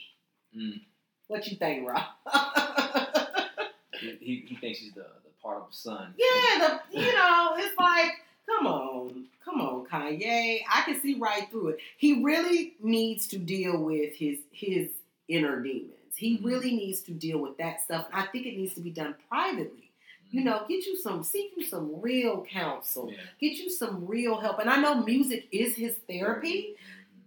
Mm. 0.58 0.82
What 1.28 1.48
you 1.48 1.58
think, 1.58 1.88
Rob? 1.88 2.04
he, 4.00 4.46
he 4.48 4.56
thinks 4.56 4.80
he's 4.80 4.94
the, 4.94 5.02
the 5.02 5.32
part 5.42 5.58
of 5.58 5.70
the 5.70 5.76
son. 5.76 6.14
Yeah, 6.18 6.80
the, 6.92 7.00
you 7.00 7.14
know, 7.14 7.54
it's 7.58 7.78
like, 7.78 8.12
come 8.46 8.68
on, 8.68 9.26
come 9.44 9.62
on, 9.62 9.86
Kanye. 9.86 10.60
I 10.72 10.82
can 10.84 11.00
see 11.00 11.16
right 11.16 11.50
through 11.50 11.70
it. 11.70 11.80
He 11.98 12.24
really 12.24 12.74
needs 12.82 13.28
to 13.28 13.38
deal 13.38 13.78
with 13.78 14.16
his 14.16 14.40
his 14.52 14.90
inner 15.28 15.62
demons. 15.62 15.92
He 16.16 16.38
mm-hmm. 16.38 16.46
really 16.46 16.76
needs 16.76 17.02
to 17.02 17.12
deal 17.12 17.40
with 17.40 17.58
that 17.58 17.82
stuff. 17.82 18.08
I 18.14 18.26
think 18.28 18.46
it 18.46 18.58
needs 18.58 18.74
to 18.76 18.82
be 18.82 18.92
done 18.92 19.16
privately 19.30 19.85
you 20.32 20.44
know, 20.44 20.64
get 20.68 20.86
you 20.86 20.98
some, 20.98 21.24
seek 21.24 21.54
you 21.56 21.66
some 21.66 22.02
real 22.02 22.46
counsel, 22.50 23.10
yeah. 23.12 23.18
get 23.40 23.58
you 23.58 23.70
some 23.70 24.06
real 24.06 24.40
help. 24.40 24.60
And 24.60 24.70
I 24.70 24.78
know 24.82 25.04
music 25.04 25.48
is 25.52 25.76
his 25.76 25.96
therapy. 26.10 26.76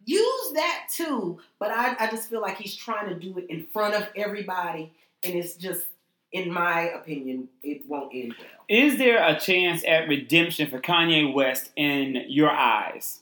Use 0.05 0.53
that 0.55 0.89
too, 0.91 1.39
but 1.59 1.71
I, 1.71 1.95
I 1.99 2.11
just 2.11 2.31
feel 2.31 2.41
like 2.41 2.57
he's 2.57 2.75
trying 2.75 3.09
to 3.11 3.15
do 3.15 3.37
it 3.39 3.47
in 3.51 3.65
front 3.67 3.95
of 3.95 4.09
everybody, 4.17 4.93
and 5.23 5.35
it's 5.35 5.55
just, 5.55 5.87
in 6.33 6.51
my 6.51 6.83
opinion, 6.91 7.49
it 7.63 7.83
won't 7.87 8.15
end 8.15 8.35
well. 8.39 8.49
Is 8.69 8.97
there 8.97 9.23
a 9.23 9.39
chance 9.39 9.85
at 9.87 10.09
redemption 10.09 10.71
for 10.71 10.81
Kanye 10.81 11.33
West 11.33 11.71
in 11.77 12.25
your 12.29 12.51
eyes? 12.51 13.21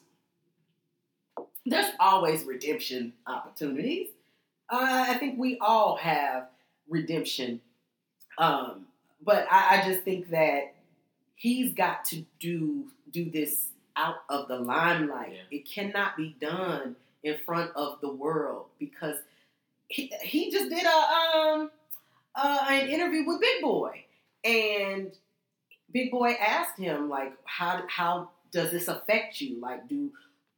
There's 1.64 1.92
always 1.98 2.44
redemption 2.44 3.12
opportunities. 3.26 4.08
Uh, 4.68 5.06
I 5.08 5.14
think 5.14 5.38
we 5.38 5.58
all 5.60 5.96
have 5.96 6.48
redemption 6.88 7.60
um, 8.38 8.86
but 9.22 9.46
I, 9.50 9.80
I 9.80 9.88
just 9.88 10.02
think 10.02 10.30
that 10.30 10.74
he's 11.34 11.74
got 11.74 12.04
to 12.06 12.24
do 12.40 12.86
do 13.10 13.30
this 13.30 13.68
out 13.96 14.16
of 14.28 14.48
the 14.48 14.58
limelight. 14.58 15.32
Yeah. 15.32 15.58
It 15.58 15.68
cannot 15.68 16.16
be 16.16 16.36
done 16.40 16.96
in 17.22 17.36
front 17.44 17.70
of 17.74 18.00
the 18.00 18.12
world 18.12 18.66
because 18.78 19.16
he, 19.88 20.12
he 20.22 20.50
just 20.50 20.68
did 20.68 20.84
a 20.84 21.38
um 21.38 21.70
uh, 22.34 22.66
an 22.68 22.88
interview 22.88 23.26
with 23.26 23.40
Big 23.40 23.62
Boy 23.62 24.04
and 24.44 25.12
Big 25.92 26.10
Boy 26.10 26.32
asked 26.32 26.78
him 26.78 27.08
like 27.08 27.32
how 27.44 27.82
how 27.88 28.30
does 28.52 28.70
this 28.70 28.88
affect 28.88 29.40
you 29.40 29.60
like 29.60 29.88
do 29.88 30.10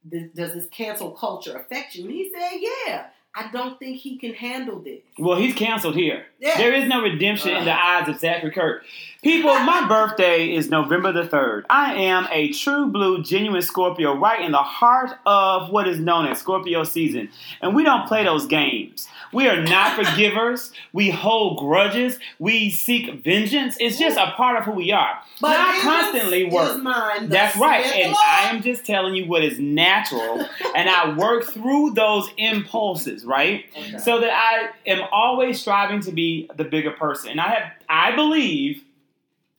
does 0.09 0.53
this 0.53 0.67
cancel 0.71 1.11
culture 1.11 1.57
affect 1.57 1.95
you 1.95 2.05
and 2.05 2.13
he 2.13 2.31
said 2.31 2.59
yeah 2.59 3.07
I 3.35 3.51
don't 3.51 3.77
think 3.77 3.97
he 3.97 4.17
can 4.17 4.33
handle 4.33 4.79
this. 4.79 5.01
Well, 5.19 5.37
he's 5.37 5.53
canceled 5.53 5.95
here. 5.95 6.25
Yeah. 6.39 6.57
There 6.57 6.73
is 6.73 6.87
no 6.87 7.01
redemption 7.01 7.53
uh, 7.53 7.59
in 7.59 7.65
the 7.65 7.73
eyes 7.73 8.09
of 8.09 8.19
Zachary 8.19 8.51
Kirk. 8.51 8.83
People, 9.21 9.57
my 9.59 9.87
birthday 9.89 10.53
is 10.53 10.69
November 10.69 11.11
the 11.11 11.23
3rd. 11.23 11.65
I 11.69 11.93
am 11.95 12.27
a 12.31 12.51
true 12.53 12.87
blue, 12.87 13.21
genuine 13.23 13.61
Scorpio, 13.61 14.15
right 14.15 14.41
in 14.41 14.51
the 14.51 14.57
heart 14.57 15.11
of 15.25 15.69
what 15.69 15.87
is 15.87 15.99
known 15.99 16.25
as 16.25 16.39
Scorpio 16.39 16.83
season. 16.83 17.29
And 17.61 17.75
we 17.75 17.83
don't 17.83 18.07
play 18.07 18.23
those 18.23 18.47
games. 18.47 19.07
We 19.31 19.47
are 19.47 19.61
not 19.61 19.95
forgivers. 20.05 20.71
We 20.93 21.09
hold 21.09 21.59
grudges. 21.59 22.17
We 22.39 22.69
seek 22.69 23.23
vengeance. 23.23 23.77
It's 23.79 23.97
just 23.99 24.17
a 24.17 24.31
part 24.31 24.57
of 24.57 24.63
who 24.63 24.71
we 24.71 24.91
are. 24.91 25.19
But 25.41 25.49
not 25.49 25.81
constantly 25.81 26.45
work. 26.45 26.81
Mine, 26.81 27.29
That's 27.29 27.55
right. 27.57 27.85
And 27.85 28.15
I 28.15 28.49
am 28.49 28.61
just 28.61 28.85
telling 28.85 29.15
you 29.15 29.25
what 29.27 29.43
is 29.43 29.59
natural. 29.59 30.39
and 30.75 30.89
I 30.89 31.15
work 31.15 31.45
through 31.45 31.91
those 31.91 32.29
impulses, 32.37 33.18
right? 33.25 33.65
Okay. 33.77 33.97
So 33.97 34.19
that 34.21 34.31
I 34.31 34.69
am 34.89 35.07
always 35.11 35.59
striving 35.59 36.01
to 36.01 36.11
be 36.11 36.49
the 36.55 36.63
bigger 36.63 36.91
person. 36.91 37.29
And 37.29 37.41
I 37.41 37.49
have 37.49 37.71
I 37.87 38.15
believe 38.15 38.83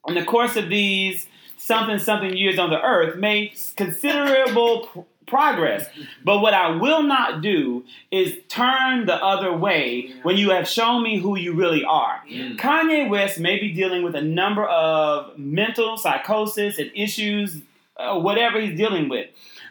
in 0.08 0.14
the 0.14 0.24
course 0.24 0.56
of 0.56 0.68
these 0.68 1.26
something 1.56 1.98
something 1.98 2.36
years 2.36 2.58
on 2.58 2.70
the 2.70 2.80
earth 2.80 3.16
made 3.16 3.52
considerable 3.76 5.06
progress. 5.30 5.86
But 6.24 6.40
what 6.40 6.54
I 6.54 6.70
will 6.70 7.02
not 7.04 7.40
do 7.40 7.84
is 8.10 8.36
turn 8.48 9.06
the 9.06 9.14
other 9.14 9.56
way 9.56 10.12
when 10.24 10.36
you 10.36 10.50
have 10.50 10.68
shown 10.68 11.02
me 11.04 11.20
who 11.20 11.38
you 11.38 11.54
really 11.54 11.84
are. 11.84 12.20
Kanye 12.28 13.08
West 13.08 13.38
may 13.38 13.58
be 13.60 13.72
dealing 13.72 14.02
with 14.02 14.16
a 14.16 14.22
number 14.22 14.66
of 14.66 15.38
mental 15.38 15.96
psychosis 15.96 16.78
and 16.78 16.90
issues, 16.94 17.62
uh, 17.96 18.18
whatever 18.18 18.60
he's 18.60 18.76
dealing 18.76 19.08
with. 19.08 19.28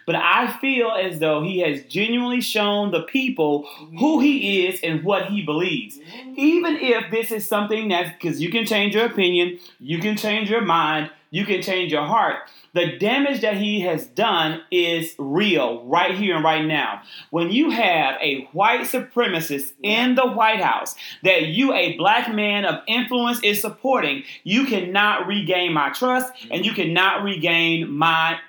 But 0.09 0.15
I 0.15 0.57
feel 0.59 0.89
as 0.89 1.19
though 1.19 1.43
he 1.43 1.59
has 1.59 1.83
genuinely 1.83 2.41
shown 2.41 2.89
the 2.89 3.03
people 3.03 3.67
who 3.99 4.19
he 4.19 4.65
is 4.65 4.79
and 4.81 5.03
what 5.03 5.27
he 5.27 5.43
believes. 5.43 5.99
Even 6.35 6.77
if 6.77 7.11
this 7.11 7.29
is 7.31 7.47
something 7.47 7.89
that, 7.89 8.15
because 8.19 8.41
you 8.41 8.49
can 8.49 8.65
change 8.65 8.95
your 8.95 9.05
opinion, 9.05 9.59
you 9.79 9.99
can 9.99 10.17
change 10.17 10.49
your 10.49 10.61
mind, 10.61 11.11
you 11.29 11.45
can 11.45 11.61
change 11.61 11.91
your 11.91 12.07
heart. 12.07 12.37
The 12.73 12.97
damage 12.97 13.41
that 13.41 13.57
he 13.57 13.81
has 13.81 14.07
done 14.07 14.61
is 14.71 15.13
real 15.19 15.83
right 15.85 16.15
here 16.15 16.37
and 16.37 16.43
right 16.43 16.65
now. 16.65 17.03
When 17.29 17.51
you 17.51 17.69
have 17.69 18.15
a 18.19 18.45
white 18.51 18.81
supremacist 18.81 19.73
in 19.83 20.15
the 20.15 20.27
White 20.27 20.61
House 20.61 20.95
that 21.21 21.49
you, 21.49 21.71
a 21.73 21.95
black 21.97 22.33
man 22.33 22.65
of 22.65 22.81
influence, 22.87 23.41
is 23.43 23.61
supporting, 23.61 24.23
you 24.43 24.65
cannot 24.65 25.27
regain 25.27 25.71
my 25.71 25.91
trust 25.91 26.33
and 26.49 26.65
you 26.65 26.73
cannot 26.73 27.21
regain 27.21 27.91
my 27.91 28.39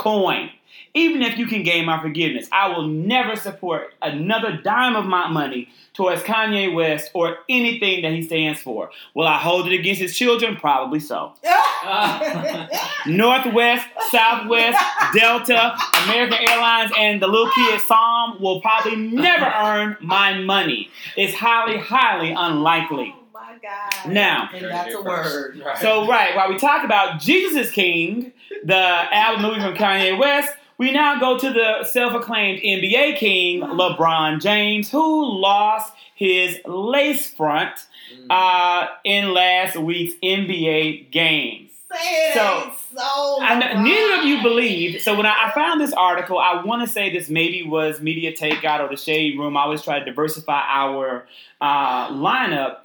coin. 0.00 0.50
Even 0.92 1.22
if 1.22 1.38
you 1.38 1.46
can 1.46 1.62
gain 1.62 1.84
my 1.84 2.00
forgiveness, 2.02 2.48
I 2.50 2.68
will 2.68 2.88
never 2.88 3.36
support 3.36 3.94
another 4.02 4.56
dime 4.56 4.96
of 4.96 5.04
my 5.04 5.28
money 5.28 5.68
towards 5.94 6.22
Kanye 6.22 6.74
West 6.74 7.12
or 7.14 7.38
anything 7.48 8.02
that 8.02 8.12
he 8.12 8.22
stands 8.22 8.60
for. 8.60 8.90
Will 9.14 9.26
I 9.26 9.38
hold 9.38 9.68
it 9.68 9.72
against 9.72 10.00
his 10.00 10.16
children? 10.16 10.56
Probably 10.56 10.98
so. 10.98 11.34
Northwest, 13.06 13.86
Southwest, 14.10 14.78
Delta, 15.14 15.76
American 16.04 16.38
Airlines, 16.48 16.90
and 16.98 17.22
the 17.22 17.28
little 17.28 17.50
kid 17.52 17.80
Psalm 17.82 18.40
will 18.40 18.60
probably 18.60 18.96
never 18.96 19.46
earn 19.46 19.96
my 20.00 20.38
money. 20.38 20.90
It's 21.16 21.34
highly, 21.34 21.78
highly 21.78 22.32
unlikely. 22.32 23.14
My 23.50 23.58
God. 23.58 24.12
Now, 24.12 24.48
and 24.54 24.64
that's 24.66 24.94
a 24.94 25.02
word. 25.02 25.60
Right. 25.64 25.78
So, 25.78 26.06
right, 26.06 26.34
while 26.36 26.48
we 26.48 26.58
talk 26.58 26.84
about 26.84 27.20
Jesus 27.20 27.66
is 27.66 27.72
King, 27.72 28.32
the 28.64 28.76
album 28.76 29.42
movie 29.42 29.60
from 29.60 29.74
Kanye 29.74 30.18
West, 30.18 30.52
we 30.78 30.92
now 30.92 31.18
go 31.18 31.38
to 31.38 31.50
the 31.52 31.84
self 31.84 32.14
acclaimed 32.14 32.62
NBA 32.62 33.16
King, 33.18 33.60
LeBron 33.62 34.40
James, 34.40 34.90
who 34.90 35.24
lost 35.40 35.92
his 36.14 36.58
lace 36.66 37.30
front 37.30 37.86
Mm. 38.10 38.26
uh, 38.28 38.88
in 39.04 39.32
last 39.32 39.76
week's 39.76 40.14
NBA 40.20 41.12
game. 41.12 41.68
Say 41.92 41.96
it 42.00 42.34
So, 42.34 42.72
so. 42.96 43.38
I 43.40 43.56
know, 43.56 43.82
neither 43.84 44.18
of 44.18 44.24
you 44.24 44.34
right. 44.36 44.42
believed. 44.42 45.02
So 45.02 45.14
when 45.16 45.26
I, 45.26 45.46
I 45.46 45.52
found 45.54 45.80
this 45.80 45.92
article, 45.92 46.36
I 46.36 46.60
want 46.64 46.82
to 46.84 46.88
say 46.92 47.12
this 47.12 47.28
maybe 47.30 47.62
was 47.62 48.00
Media 48.00 48.32
Takeout 48.32 48.80
or 48.80 48.88
the 48.88 48.96
Shade 48.96 49.38
Room. 49.38 49.56
I 49.56 49.60
always 49.62 49.82
try 49.82 50.00
to 50.00 50.04
diversify 50.04 50.60
our 50.66 51.26
uh, 51.60 52.08
lineup. 52.10 52.78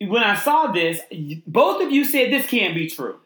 When 0.00 0.22
I 0.22 0.36
saw 0.36 0.70
this, 0.70 1.00
both 1.46 1.82
of 1.82 1.90
you 1.90 2.04
said 2.04 2.32
this 2.32 2.46
can't 2.46 2.74
be 2.74 2.88
true. 2.88 3.16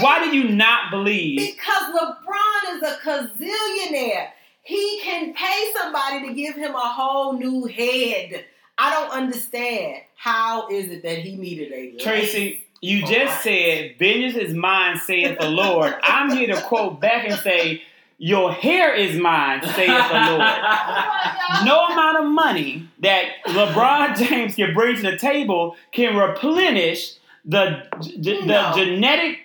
Why 0.00 0.24
did 0.24 0.34
you 0.34 0.48
not 0.48 0.90
believe? 0.90 1.38
Because 1.38 1.94
LeBron 1.94 2.76
is 2.76 2.82
a 2.82 2.96
gazillionaire. 3.04 4.28
He 4.62 5.00
can 5.02 5.34
pay 5.34 5.72
somebody 5.76 6.28
to 6.28 6.34
give 6.34 6.54
him 6.54 6.74
a 6.74 6.78
whole 6.78 7.32
new 7.34 7.66
head. 7.66 8.44
I 8.78 8.90
don't 8.92 9.10
understand. 9.10 10.02
How 10.14 10.68
is 10.68 10.90
it 10.90 11.02
that 11.02 11.18
he 11.18 11.36
needed 11.36 11.72
a 11.72 11.92
lace? 11.92 12.02
Tracey, 12.02 12.64
you 12.80 13.02
Oh, 13.04 13.06
just 13.10 13.42
said, 13.42 13.96
Vengeance 13.98 14.36
is 14.36 14.54
mine, 14.54 14.96
saith 14.98 15.38
the 15.38 15.50
Lord. 15.50 15.94
I'm 16.02 16.30
here 16.36 16.46
to 16.54 16.60
quote 16.62 17.00
back 17.00 17.28
and 17.28 17.38
say, 17.40 17.82
Your 18.20 18.52
hair 18.52 18.94
is 18.94 19.16
mine, 19.20 19.62
saith 19.62 19.86
the 19.86 20.30
Lord. 20.30 20.42
No 21.64 21.86
amount 21.86 22.18
of 22.18 22.30
money 22.30 22.88
that 23.00 23.24
LeBron 23.46 24.16
James 24.28 24.54
can 24.56 24.74
bring 24.74 24.96
to 24.96 25.02
the 25.02 25.16
table 25.16 25.76
can 25.92 26.14
replenish 26.16 27.14
the, 27.44 27.84
the, 28.18 28.44
No. 28.44 28.72
genetic 28.74 29.38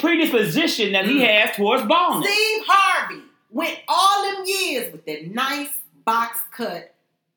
predisposition 0.00 0.92
that 0.92 1.06
he 1.06 1.18
Mm. 1.20 1.26
has 1.28 1.56
towards 1.56 1.84
baldness. 1.84 2.30
Steve 2.30 2.62
Harvey 2.66 3.22
went 3.50 3.78
all 3.88 4.22
them 4.24 4.44
years 4.44 4.92
with 4.92 5.06
that 5.06 5.28
nice 5.32 5.70
box 6.04 6.38
cut 6.50 6.94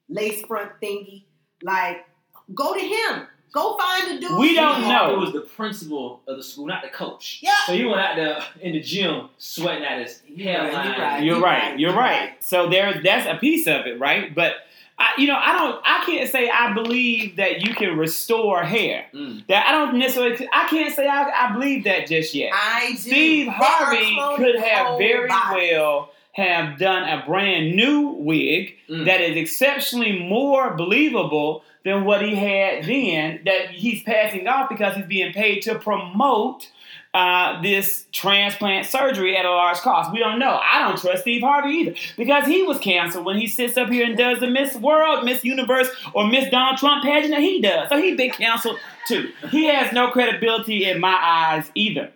lace 0.10 0.42
front 0.46 0.72
thingy. 0.82 1.24
Like, 1.64 2.06
go 2.54 2.74
to 2.74 2.80
him. 2.80 3.28
Go 3.52 3.78
find 3.78 4.18
a 4.18 4.20
dude. 4.20 4.38
We 4.40 4.54
don't 4.56 4.76
Steve 4.76 4.88
know. 4.90 5.14
It 5.14 5.18
was 5.20 5.34
the 5.34 5.42
principal 5.42 6.22
of 6.28 6.38
the 6.38 6.44
school, 6.44 6.68
not 6.68 6.84
the 6.84 6.90
coach. 6.90 7.40
Yeah. 7.42 7.52
So 7.66 7.74
he 7.74 7.86
went 7.86 8.00
out 8.00 8.16
there 8.16 8.44
in 8.62 8.74
the 8.74 8.82
gym 8.82 9.30
sweating 9.38 9.84
at 9.84 10.00
his 10.02 10.22
You're 10.28 10.54
right, 10.62 10.74
hairline. 10.74 10.86
you're 10.86 11.00
right. 11.06 11.24
You're 11.24 11.42
right. 11.42 11.80
You're 11.80 11.90
You're 11.90 11.98
right. 12.00 12.20
right. 12.30 12.44
So 12.44 12.70
there, 12.70 13.02
that's 13.04 13.26
a 13.28 13.40
piece 13.40 13.66
of 13.68 13.88
it, 13.88 14.00
right? 14.00 14.34
But 14.36 14.54
I, 15.00 15.10
you 15.18 15.28
know, 15.28 15.38
I 15.38 15.54
don't. 15.54 15.82
I 15.86 16.04
can't 16.06 16.30
say 16.30 16.50
I 16.50 16.74
believe 16.74 17.36
that 17.38 17.62
you 17.62 17.74
can 17.76 17.98
restore 17.98 18.64
hair. 18.64 19.06
Mm. 19.14 19.46
That 19.48 19.68
I 19.68 19.72
don't 19.72 19.98
necessarily. 20.00 20.48
I 20.52 20.68
can't 20.68 20.94
say 20.96 21.08
I, 21.08 21.50
I 21.50 21.54
believe 21.54 21.84
that 21.84 22.08
just 22.08 22.34
yet. 22.34 22.52
I 22.54 22.92
do. 22.94 22.98
Steve 22.98 23.48
Harvey 23.48 24.18
could 24.38 24.56
have 24.60 24.98
very 24.98 25.28
bodies. 25.28 25.72
well 25.72 26.10
have 26.38 26.78
done 26.78 27.04
a 27.10 27.26
brand 27.26 27.76
new 27.76 28.10
wig 28.20 28.76
Mm. 28.90 29.06
that 29.06 29.20
is 29.20 29.36
exceptionally 29.36 30.18
more 30.20 30.74
believable 30.76 31.64
than 31.84 32.06
what 32.06 32.22
he 32.22 32.36
had 32.36 32.86
then. 32.86 33.42
That 33.44 33.72
he's 33.72 34.02
passing 34.04 34.48
off 34.48 34.70
because 34.70 34.96
he's 34.96 35.06
being 35.06 35.34
paid 35.34 35.62
to 35.64 35.76
promote 35.80 36.70
uh, 37.14 37.62
this 37.64 38.06
transplant 38.12 38.86
surgery 38.86 39.36
at 39.36 39.44
a 39.46 39.50
large 39.50 39.78
cost. 39.80 40.12
We 40.14 40.20
don't 40.20 40.38
know. 40.40 40.60
I 40.64 40.84
don't 40.88 40.98
trust 41.00 41.24
Steve 41.24 41.42
Harvey 41.42 41.70
either 41.72 41.96
because 42.16 42.46
he 42.46 42.62
was 42.64 42.78
canceled 42.78 43.26
when 43.26 43.38
he 43.38 43.48
sits 43.48 43.76
up 43.76 43.90
here 43.90 44.06
and 44.06 44.16
does 44.18 44.40
the 44.40 44.48
Miss 44.48 44.76
World, 44.76 45.26
Miss 45.26 45.44
Universe, 45.44 45.90
or 46.14 46.28
Miss 46.28 46.50
Donald 46.52 46.78
Trump 46.78 47.04
pageant 47.04 47.34
that 47.34 47.42
he 47.42 47.60
does. 47.62 47.90
So 47.90 48.00
he's 48.00 48.16
been 48.16 48.30
canceled 48.32 48.78
too. 49.08 49.32
He 49.50 49.66
has 49.66 49.92
no 49.92 50.12
credibility 50.12 50.86
in 50.86 51.00
my 51.00 51.18
eyes 51.20 51.72
either. 51.76 52.12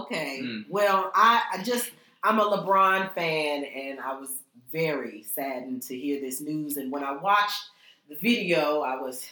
Okay. 0.00 0.40
Mm. 0.42 0.64
Well, 0.68 1.12
I, 1.14 1.42
I 1.52 1.62
just 1.62 1.90
I'm 2.24 2.38
a 2.40 2.44
LeBron 2.44 3.14
fan, 3.14 3.64
and 3.64 4.00
I 4.00 4.18
was 4.18 4.30
very 4.72 5.22
saddened 5.22 5.82
to 5.82 5.96
hear 5.96 6.20
this 6.20 6.40
news. 6.40 6.78
And 6.78 6.90
when 6.90 7.04
I 7.04 7.12
watched 7.12 7.64
the 8.08 8.16
video, 8.16 8.80
I 8.80 8.96
was 9.00 9.26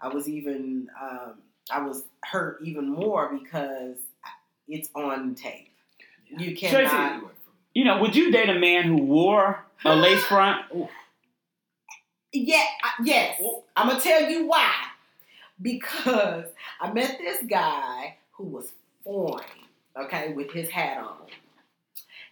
I 0.00 0.08
was 0.08 0.28
even 0.28 0.88
um, 1.00 1.34
I 1.70 1.82
was 1.82 2.04
hurt 2.24 2.60
even 2.64 2.88
more 2.88 3.38
because 3.38 3.98
it's 4.66 4.88
on 4.94 5.34
tape. 5.34 5.68
You 6.30 6.56
Tracey, 6.56 6.86
cannot. 6.86 7.30
You 7.74 7.84
know, 7.84 8.00
would 8.00 8.16
you 8.16 8.32
date 8.32 8.48
a 8.48 8.58
man 8.58 8.84
who 8.84 8.96
wore 8.96 9.62
a 9.84 9.94
lace 9.96 10.24
front? 10.24 10.64
Yeah, 12.32 12.64
I- 12.82 13.02
yes. 13.04 13.40
I'm 13.76 13.88
gonna 13.88 14.00
tell 14.00 14.30
you 14.30 14.46
why. 14.46 14.72
Because 15.60 16.46
I 16.80 16.90
met 16.92 17.18
this 17.18 17.42
guy 17.46 18.16
who 18.32 18.44
was 18.44 18.72
foreign, 19.04 19.44
okay, 19.96 20.32
with 20.32 20.50
his 20.50 20.70
hat 20.70 20.96
on. 20.96 21.26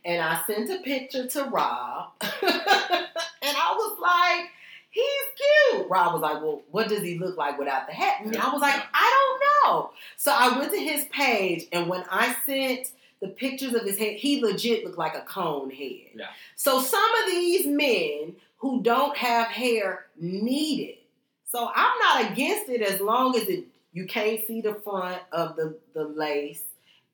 And 0.05 0.23
I 0.23 0.41
sent 0.47 0.71
a 0.71 0.83
picture 0.83 1.27
to 1.27 1.45
Rob. 1.45 2.13
and 2.21 2.31
I 2.43 3.75
was 3.77 3.99
like, 4.01 4.51
he's 4.91 5.75
cute. 5.75 5.89
Rob 5.89 6.15
was 6.15 6.23
like, 6.23 6.43
well, 6.43 6.63
what 6.71 6.89
does 6.89 7.03
he 7.03 7.19
look 7.19 7.37
like 7.37 7.59
without 7.59 7.87
the 7.87 7.93
hat? 7.93 8.23
And 8.25 8.37
I 8.37 8.53
was 8.53 8.63
like, 8.63 8.83
I 8.95 9.39
don't 9.65 9.75
know. 9.75 9.91
So 10.17 10.33
I 10.35 10.59
went 10.59 10.73
to 10.73 10.81
his 10.81 11.07
page, 11.07 11.67
and 11.73 11.89
when 11.89 12.05
I 12.11 12.35
sent 12.47 12.93
the 13.21 13.29
pictures 13.29 13.75
of 13.75 13.83
his 13.83 13.99
head, 13.99 14.17
he 14.17 14.43
legit 14.43 14.85
looked 14.85 14.99
like 14.99 15.15
a 15.15 15.21
cone 15.21 15.71
head. 15.71 16.13
Yeah. 16.15 16.27
So 16.57 16.81
some 16.81 17.15
of 17.23 17.31
these 17.31 17.67
men 17.67 18.37
who 18.59 18.83
don't 18.83 19.17
have 19.17 19.49
hair 19.49 20.07
need 20.19 20.89
it. 20.89 21.03
So 21.47 21.71
I'm 21.75 21.99
not 21.99 22.33
against 22.33 22.69
it 22.69 22.81
as 22.81 23.01
long 23.01 23.37
as 23.37 23.49
it 23.49 23.65
you 23.93 24.07
can't 24.07 24.47
see 24.47 24.61
the 24.61 24.75
front 24.75 25.21
of 25.33 25.57
the, 25.57 25.77
the 25.95 26.05
lace. 26.05 26.63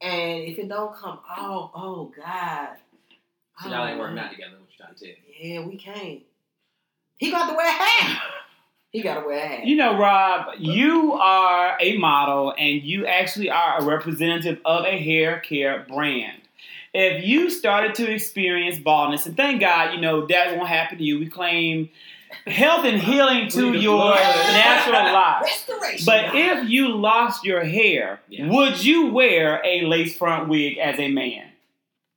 And 0.00 0.44
if 0.44 0.59
it 0.59 0.68
don't 0.68 0.94
come, 0.94 1.18
oh, 1.38 1.70
oh 1.74 2.12
God. 2.16 2.68
So 3.62 3.70
y'all 3.70 3.87
ain't 3.87 3.98
working 3.98 4.18
out 4.18 4.26
um, 4.26 4.30
together. 4.32 4.52
What 4.59 4.68
you 4.70 4.76
trying 4.76 4.94
to 4.94 5.00
tell 5.00 5.09
me? 5.09 5.37
Yeah, 5.40 5.66
we 5.66 5.76
can't. 5.76 6.22
He 7.16 7.30
got 7.30 7.50
to 7.50 7.56
wear 7.56 7.68
a 7.68 7.72
hat. 7.72 8.22
He 8.92 9.02
got 9.02 9.20
to 9.20 9.26
wear 9.26 9.44
a 9.44 9.46
hat. 9.46 9.66
You 9.66 9.76
know, 9.76 9.98
Rob, 9.98 10.54
you 10.59 11.12
are 11.14 11.76
a 11.78 11.98
model 11.98 12.54
and 12.56 12.82
you 12.82 13.04
actually 13.04 13.50
are 13.50 13.80
a 13.80 13.85
representative 13.85 14.59
of 14.64 14.87
a 14.87 14.96
hair 14.96 15.40
care 15.40 15.85
brand. 15.87 16.40
If 16.94 17.26
you 17.26 17.50
started 17.50 17.94
to 17.96 18.11
experience 18.11 18.78
baldness, 18.78 19.26
and 19.26 19.37
thank 19.37 19.61
God, 19.61 19.92
you 19.92 20.00
know, 20.00 20.26
that 20.28 20.56
won't 20.56 20.68
happen 20.68 20.96
to 20.96 21.04
you. 21.04 21.18
We 21.18 21.28
claim 21.28 21.90
health 22.46 22.85
and 22.85 23.01
healing 23.01 23.49
to 23.51 23.72
your 23.75 24.14
natural 24.14 25.03
life. 25.12 25.66
But 26.05 26.35
if 26.35 26.68
you 26.68 26.88
lost 26.96 27.44
your 27.44 27.64
hair, 27.64 28.20
Yeah. 28.29 28.49
would 28.49 28.83
you 28.85 29.07
wear 29.12 29.61
a 29.64 29.83
lace 29.87 30.16
front 30.16 30.49
wig 30.49 30.79
as 30.79 30.99
a 30.99 31.09
man? 31.09 31.49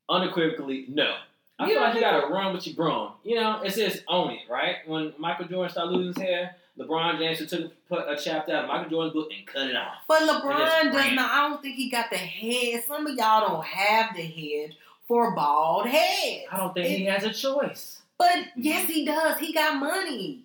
Unequivocally, 0.08 0.86
no. 0.90 1.16
I 1.60 1.68
You 1.68 1.74
feel 1.74 1.82
like 1.82 1.94
you 1.96 2.02
gotta 2.02 2.28
run 2.28 2.54
with 2.54 2.66
your 2.66 2.76
grown. 2.76 3.12
You 3.24 3.36
know, 3.36 3.62
it 3.62 3.72
says 3.72 4.02
own 4.08 4.32
it, 4.32 4.42
right? 4.50 4.78
When 4.88 5.14
Michael 5.18 5.46
Jordan 5.46 5.70
started 5.72 5.92
losing 5.92 6.14
his 6.22 6.30
hair, 6.30 6.56
LeBron 6.80 7.18
James 7.20 7.46
took 7.50 7.74
put 7.90 8.08
a 8.08 8.16
chapter 8.16 8.54
out 8.56 8.64
of 8.64 8.70
Michael 8.70 8.90
Jordan's 8.90 9.14
book 9.14 9.30
and 9.38 9.46
cut 9.46 9.68
it 9.68 9.76
off. 9.76 9.96
But 10.08 10.22
LeBron 10.22 10.94
does 10.94 11.12
not. 11.14 11.32
I 11.32 11.50
don't 11.50 11.62
think 11.62 11.76
he 11.76 11.90
got 11.90 12.10
the 12.10 12.18
head. 12.18 12.84
Some 12.88 13.06
of 13.06 13.16
y'all 13.18 13.48
don't 13.50 13.66
have 13.66 14.16
the 14.16 14.22
head 14.22 14.76
for 15.08 15.36
bald 15.36 15.88
heads. 15.88 16.46
I 16.50 16.58
don't 16.58 16.74
think 16.74 16.88
he 16.88 17.04
has 17.06 17.24
a 17.26 17.34
choice. 17.34 17.99
But 18.20 18.48
yes, 18.58 18.88
he 18.88 19.06
does. 19.06 19.40
He 19.40 19.54
got 19.54 19.80
money. 19.80 20.44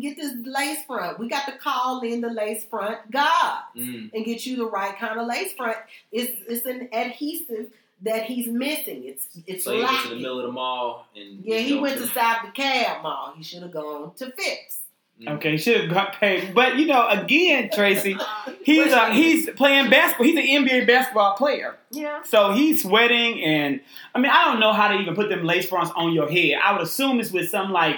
Get 0.00 0.16
this 0.16 0.34
lace 0.44 0.84
front. 0.84 1.18
We 1.20 1.28
got 1.28 1.46
to 1.46 1.52
call 1.56 2.00
in 2.02 2.20
the 2.20 2.28
lace 2.28 2.64
front 2.66 3.10
God 3.10 3.60
Mm. 3.76 4.10
and 4.12 4.24
get 4.24 4.44
you 4.44 4.56
the 4.56 4.66
right 4.66 4.94
kind 4.98 5.18
of 5.18 5.26
lace 5.26 5.52
front. 5.54 5.78
It's 6.12 6.32
it's 6.48 6.66
an 6.66 6.88
adhesive 6.92 7.70
that 8.02 8.24
he's 8.24 8.48
missing. 8.48 9.04
It's 9.04 9.28
it's 9.46 9.64
So 9.64 9.74
he 9.76 9.82
went 9.84 10.02
to 10.02 10.08
the 10.08 10.16
middle 10.16 10.40
of 10.40 10.46
the 10.46 10.52
mall 10.52 11.06
and 11.16 11.42
yeah, 11.44 11.58
he 11.58 11.78
went 11.78 11.98
to 11.98 12.06
South 12.08 12.38
DeKalb 12.52 13.02
Mall. 13.02 13.34
He 13.36 13.42
should 13.44 13.62
have 13.62 13.72
gone 13.72 14.12
to 14.16 14.26
Phipps. 14.32 14.80
Mm. 15.20 15.36
Okay, 15.36 15.52
he 15.52 15.58
should 15.58 15.80
have 15.80 15.90
got 15.90 16.12
paid. 16.14 16.54
But 16.54 16.76
you 16.76 16.86
know, 16.86 17.08
again, 17.08 17.70
Tracey, 17.72 18.16
he's 18.62 18.92
uh, 18.92 19.10
he's 19.10 19.50
playing 19.50 19.90
basketball. 19.90 20.26
He's 20.26 20.36
an 20.36 20.64
NBA 20.64 20.86
basketball 20.86 21.34
player. 21.34 21.76
Yeah. 21.90 22.22
So 22.22 22.52
he's 22.52 22.82
sweating, 22.82 23.42
and 23.42 23.80
I 24.14 24.20
mean, 24.20 24.30
I 24.30 24.44
don't 24.44 24.60
know 24.60 24.72
how 24.72 24.88
to 24.88 24.94
even 24.94 25.14
put 25.16 25.28
them 25.28 25.44
lace 25.44 25.68
fronts 25.68 25.90
on 25.96 26.12
your 26.12 26.30
head. 26.30 26.60
I 26.62 26.72
would 26.72 26.82
assume 26.82 27.18
it's 27.18 27.32
with 27.32 27.48
some 27.50 27.72
like 27.72 27.96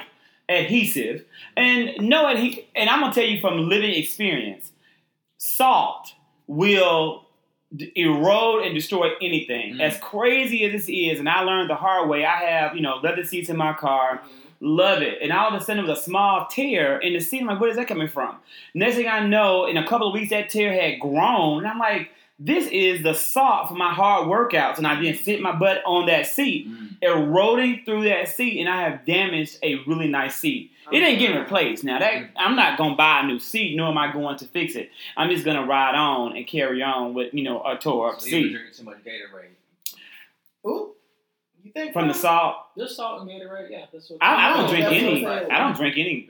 adhesive, 0.49 1.25
and 1.57 1.91
no 2.01 2.25
adhe- 2.25 2.65
And 2.75 2.89
I'm 2.89 3.01
gonna 3.01 3.13
tell 3.13 3.25
you 3.27 3.41
from 3.41 3.69
living 3.69 3.93
experience, 3.95 4.73
salt 5.37 6.15
will 6.47 7.27
d- 7.75 7.93
erode 7.97 8.65
and 8.65 8.75
destroy 8.75 9.11
anything. 9.21 9.75
Mm. 9.75 9.81
As 9.83 9.99
crazy 9.99 10.65
as 10.65 10.73
this 10.73 10.89
is, 10.89 11.19
and 11.19 11.29
I 11.29 11.43
learned 11.43 11.71
the 11.71 11.75
hard 11.77 12.09
way. 12.09 12.25
I 12.25 12.37
have 12.45 12.75
you 12.75 12.83
know 12.83 12.97
leather 13.03 13.25
seats 13.25 13.49
in 13.51 13.57
my 13.57 13.73
car. 13.75 14.23
Love 14.61 15.01
it. 15.03 15.19
And 15.23 15.33
all 15.33 15.49
of 15.55 15.61
a 15.61 15.65
sudden, 15.65 15.85
it 15.85 15.89
was 15.89 15.99
a 15.99 16.03
small 16.03 16.47
tear 16.51 16.99
in 16.99 17.15
the 17.15 17.21
seat. 17.21 17.41
I'm 17.41 17.47
like, 17.47 17.61
where 17.61 17.71
is 17.71 17.77
that 17.77 17.89
coming 17.89 18.09
from? 18.09 18.37
Next 18.75 18.97
thing 18.97 19.09
I 19.09 19.27
know, 19.27 19.67
in 19.67 19.77
a 19.79 19.87
couple 19.87 20.09
of 20.09 20.13
weeks, 20.15 20.31
that 20.31 20.51
tear 20.51 20.73
had 20.73 21.01
grown. 21.01 21.59
And 21.59 21.67
I'm 21.67 21.79
like, 21.79 22.11
this 22.39 22.67
is 22.69 23.03
the 23.03 23.15
salt 23.15 23.69
for 23.69 23.75
my 23.75 23.93
hard 23.93 24.27
workouts. 24.29 24.79
And 24.79 24.87
I 24.87 25.01
didn't 25.01 25.21
sit 25.25 25.41
my 25.41 25.53
butt 25.53 25.83
on 25.87 26.07
that 26.07 26.27
seat, 26.27 26.69
Mm. 26.69 26.89
eroding 27.03 27.83
through 27.85 28.05
that 28.05 28.29
seat, 28.29 28.61
and 28.61 28.69
I 28.69 28.83
have 28.83 29.05
damaged 29.07 29.59
a 29.63 29.77
really 29.87 30.09
nice 30.09 30.37
seat. 30.37 30.71
It 30.93 31.03
ain't 31.03 31.21
getting 31.21 31.39
replaced. 31.39 31.85
Now 31.85 31.99
that 32.01 32.31
I'm 32.37 32.57
not 32.57 32.77
gonna 32.77 32.97
buy 32.97 33.21
a 33.21 33.27
new 33.27 33.39
seat, 33.39 33.77
nor 33.77 33.89
am 33.91 33.99
I 33.99 34.11
going 34.13 34.37
to 34.39 34.45
fix 34.47 34.75
it. 34.75 34.91
I'm 35.17 35.31
just 35.31 35.45
gonna 35.45 35.65
ride 35.65 35.95
on 35.95 36.37
and 36.37 36.45
carry 36.47 36.83
on 36.83 37.15
with 37.15 37.33
you 37.33 37.45
know 37.45 37.63
a 37.63 37.77
tore 37.79 38.09
up 38.13 38.21
So 38.21 38.27
seat 38.27 38.51
drinking 38.53 38.75
too 38.77 38.85
much 38.85 38.97
Gatorade. 39.05 39.51
Ooh. 41.71 41.81
You 41.81 41.83
think 41.85 41.93
from 41.93 42.09
the 42.09 42.15
salt. 42.15 42.57
There's 42.77 42.97
salt 42.97 43.23
in 43.23 43.29
Gatorade. 43.29 43.71
Yeah, 43.71 43.87
that's 43.93 44.11
what. 44.11 44.19
I, 44.23 44.51
I 44.51 44.57
don't 44.57 44.69
drink 44.71 44.87
any. 44.87 45.27
I'm 45.27 45.39
saying. 45.39 45.51
I 45.51 45.59
don't 45.59 45.77
drink 45.77 45.97
any 45.99 46.29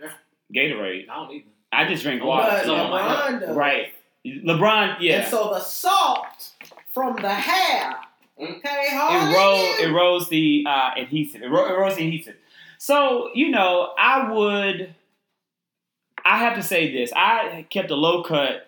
Gatorade. 0.54 1.08
I 1.08 1.14
don't 1.16 1.32
either. 1.32 1.44
I 1.72 1.88
just 1.88 2.02
drink 2.02 2.22
water. 2.24 2.48
But 2.50 2.64
So, 2.64 2.74
like, 2.74 3.02
LeBron 3.02 3.40
does. 3.40 3.56
Right. 3.56 3.86
LeBron, 4.26 4.96
yeah. 5.00 5.20
And 5.22 5.30
so 5.30 5.50
the 5.50 5.60
salt 5.60 6.50
from 6.92 7.16
the 7.22 7.32
hair, 7.32 7.94
okay, 8.38 8.86
hard 8.90 9.32
erode, 9.32 9.78
erodes 9.94 10.28
the 10.28 10.64
uh, 10.68 10.90
adhesive. 10.98 11.42
Ero- 11.42 11.68
erodes 11.70 11.96
the 11.96 12.06
adhesive. 12.08 12.34
So 12.78 13.30
you 13.34 13.50
know, 13.50 13.92
I 13.98 14.30
would. 14.32 14.94
I 16.24 16.38
have 16.38 16.54
to 16.56 16.62
say 16.62 16.92
this. 16.92 17.10
I 17.16 17.64
kept 17.70 17.90
a 17.90 17.96
low 17.96 18.22
cut 18.22 18.66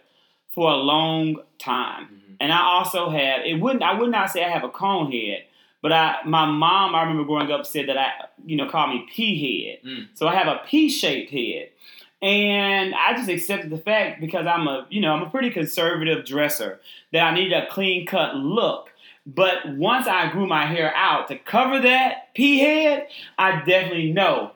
for 0.54 0.70
a 0.70 0.76
long 0.76 1.36
time, 1.58 2.04
Mhm. 2.06 2.36
and 2.40 2.52
I 2.52 2.60
also 2.62 3.10
had. 3.10 3.44
It 3.44 3.60
wouldn't. 3.60 3.82
I 3.82 3.98
would 3.98 4.10
not 4.10 4.30
say 4.30 4.42
I 4.44 4.48
have 4.48 4.64
a 4.64 4.68
cone 4.70 5.12
head, 5.12 5.44
but 5.82 5.92
I. 5.92 6.16
My 6.24 6.46
mom, 6.46 6.94
I 6.94 7.02
remember 7.02 7.24
growing 7.24 7.50
up, 7.50 7.66
said 7.66 7.88
that 7.88 7.98
I, 7.98 8.10
you 8.46 8.56
know, 8.56 8.68
called 8.70 8.90
me 8.90 9.06
pea 9.14 9.76
head. 9.82 9.86
Mm. 9.90 10.06
So 10.14 10.26
I 10.28 10.34
have 10.34 10.46
a 10.46 10.60
pea 10.66 10.88
shaped 10.88 11.30
head. 11.32 11.68
And 12.22 12.94
I 12.94 13.14
just 13.16 13.28
accepted 13.28 13.70
the 13.70 13.78
fact 13.78 14.20
because 14.20 14.46
I'm 14.46 14.68
a, 14.68 14.86
you 14.90 15.00
know, 15.00 15.12
I'm 15.12 15.22
a 15.22 15.30
pretty 15.30 15.50
conservative 15.50 16.24
dresser 16.24 16.78
that 17.12 17.20
I 17.20 17.34
need 17.34 17.52
a 17.52 17.66
clean 17.66 18.06
cut 18.06 18.36
look. 18.36 18.90
But 19.26 19.68
once 19.76 20.06
I 20.06 20.30
grew 20.30 20.46
my 20.46 20.66
hair 20.66 20.92
out 20.94 21.26
to 21.28 21.38
cover 21.38 21.80
that 21.80 22.32
pea 22.34 22.60
head, 22.60 23.08
I 23.38 23.62
definitely 23.64 24.12
know 24.12 24.52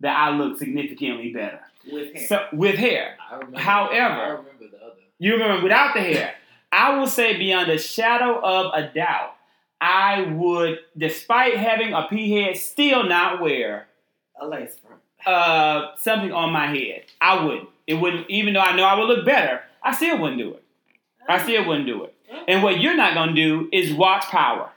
that 0.00 0.14
I 0.14 0.30
look 0.36 0.58
significantly 0.58 1.32
better. 1.32 1.60
with 1.90 2.12
hair. 2.14 2.26
So 2.26 2.46
with 2.52 2.74
hair, 2.76 3.16
I 3.30 3.36
remember. 3.36 3.58
However- 3.60 3.94
I 3.96 4.28
remember 4.28 4.68
the 4.70 4.76
other. 4.84 4.94
you 5.18 5.32
remember 5.32 5.62
without 5.62 5.94
the 5.94 6.00
hair, 6.00 6.34
I 6.70 6.98
will 6.98 7.06
say 7.06 7.38
beyond 7.38 7.70
a 7.70 7.78
shadow 7.78 8.38
of 8.42 8.72
a 8.74 8.92
doubt, 8.92 9.35
I 9.80 10.22
would, 10.22 10.78
despite 10.96 11.56
having 11.56 11.92
a 11.92 12.06
pea 12.08 12.30
head, 12.32 12.56
still 12.56 13.04
not 13.04 13.40
wear 13.40 13.86
a 14.40 14.46
lace 14.46 14.78
front. 14.78 15.00
uh, 15.26 15.96
something 15.98 16.32
on 16.32 16.52
my 16.52 16.66
head. 16.68 17.04
I 17.20 17.44
wouldn't. 17.44 17.68
It 17.86 17.94
wouldn't, 17.94 18.28
even 18.30 18.54
though 18.54 18.60
I 18.60 18.74
know 18.76 18.84
I 18.84 18.98
would 18.98 19.08
look 19.08 19.24
better, 19.26 19.60
I 19.82 19.94
still 19.94 20.18
wouldn't 20.18 20.38
do 20.38 20.54
it. 20.54 20.62
I 21.28 21.42
still 21.42 21.66
wouldn't 21.66 21.86
do 21.86 22.04
it. 22.04 22.14
And 22.48 22.62
what 22.62 22.80
you're 22.80 22.96
not 22.96 23.14
going 23.14 23.28
to 23.30 23.34
do 23.34 23.68
is 23.72 23.92
watch 23.92 24.24
Power. 24.24 24.70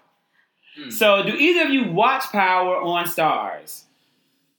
Mm. 0.80 0.92
So, 0.94 1.24
do 1.24 1.34
either 1.36 1.64
of 1.66 1.70
you 1.72 1.92
watch 1.92 2.24
Power 2.32 2.78
on 2.78 3.06
Starz? 3.06 3.84